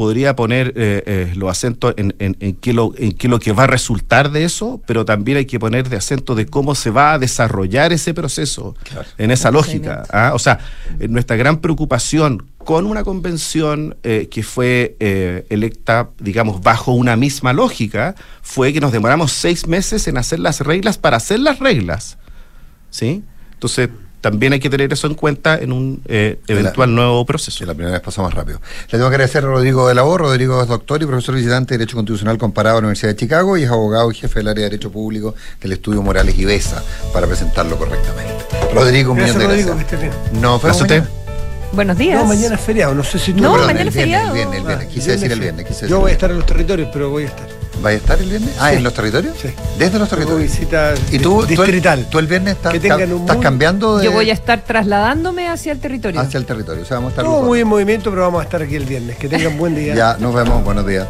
[0.00, 3.52] podría poner eh, eh, los acentos en, en, en qué lo, en qué lo que
[3.52, 6.88] va a resultar de eso, pero también hay que poner de acento de cómo se
[6.88, 8.74] va a desarrollar ese proceso
[9.18, 10.04] en esa lógica.
[10.10, 10.32] ¿ah?
[10.32, 10.58] O sea,
[11.00, 17.14] eh, nuestra gran preocupación con una convención eh, que fue eh, electa, digamos, bajo una
[17.14, 21.58] misma lógica, fue que nos demoramos seis meses en hacer las reglas para hacer las
[21.58, 22.16] reglas.
[22.88, 23.22] ¿Sí?
[23.52, 23.90] Entonces,
[24.20, 27.64] también hay que tener eso en cuenta en un eh, eventual nuevo proceso.
[27.64, 28.60] La primera vez pasó más rápido.
[28.86, 30.18] Le tengo que agradecer a Rodrigo de la O.
[30.18, 33.56] Rodrigo es doctor y profesor visitante de Derecho Constitucional comparado a la Universidad de Chicago
[33.56, 36.82] y es abogado y jefe del área de Derecho Público del Estudio Morales y Besa
[37.12, 38.34] para presentarlo correctamente.
[38.74, 39.88] Rodrigo, un Gracias, millón de Rodrigo, gracias.
[40.00, 40.42] que estés bien.
[40.42, 41.08] Nos vemos mañana.
[41.72, 42.18] Buenos días.
[42.20, 43.42] No, mañana es feriado, no sé si tú...
[43.42, 44.26] No, Perdón, mañana es viernes, feriado.
[44.28, 44.86] El viernes, el viernes.
[44.88, 45.66] Ah, Quise decir el viernes.
[45.66, 46.16] quise decir Yo voy a viernes.
[46.16, 47.46] estar en los territorios, pero voy a estar.
[47.84, 48.54] ¿Va a estar el viernes?
[48.58, 48.76] Ah, Sí.
[48.76, 49.36] ¿en los territorios?
[49.40, 49.48] Sí.
[49.78, 50.42] Desde los territorios.
[50.42, 52.06] visita ¿Y tú, tú, el, distrital.
[52.10, 54.62] tú el viernes estás, Que tengan un estás muy- cambiando de, Yo voy a estar
[54.64, 56.20] trasladándome hacia el territorio.
[56.20, 56.82] hacia el territorio?
[56.82, 58.84] O sea, vamos a estar No, muy en movimiento, pero vamos a estar aquí el
[58.84, 59.16] viernes.
[59.16, 59.94] Que tengan buen día.
[59.94, 60.62] Ya, nos vemos.
[60.62, 61.06] Buenos días.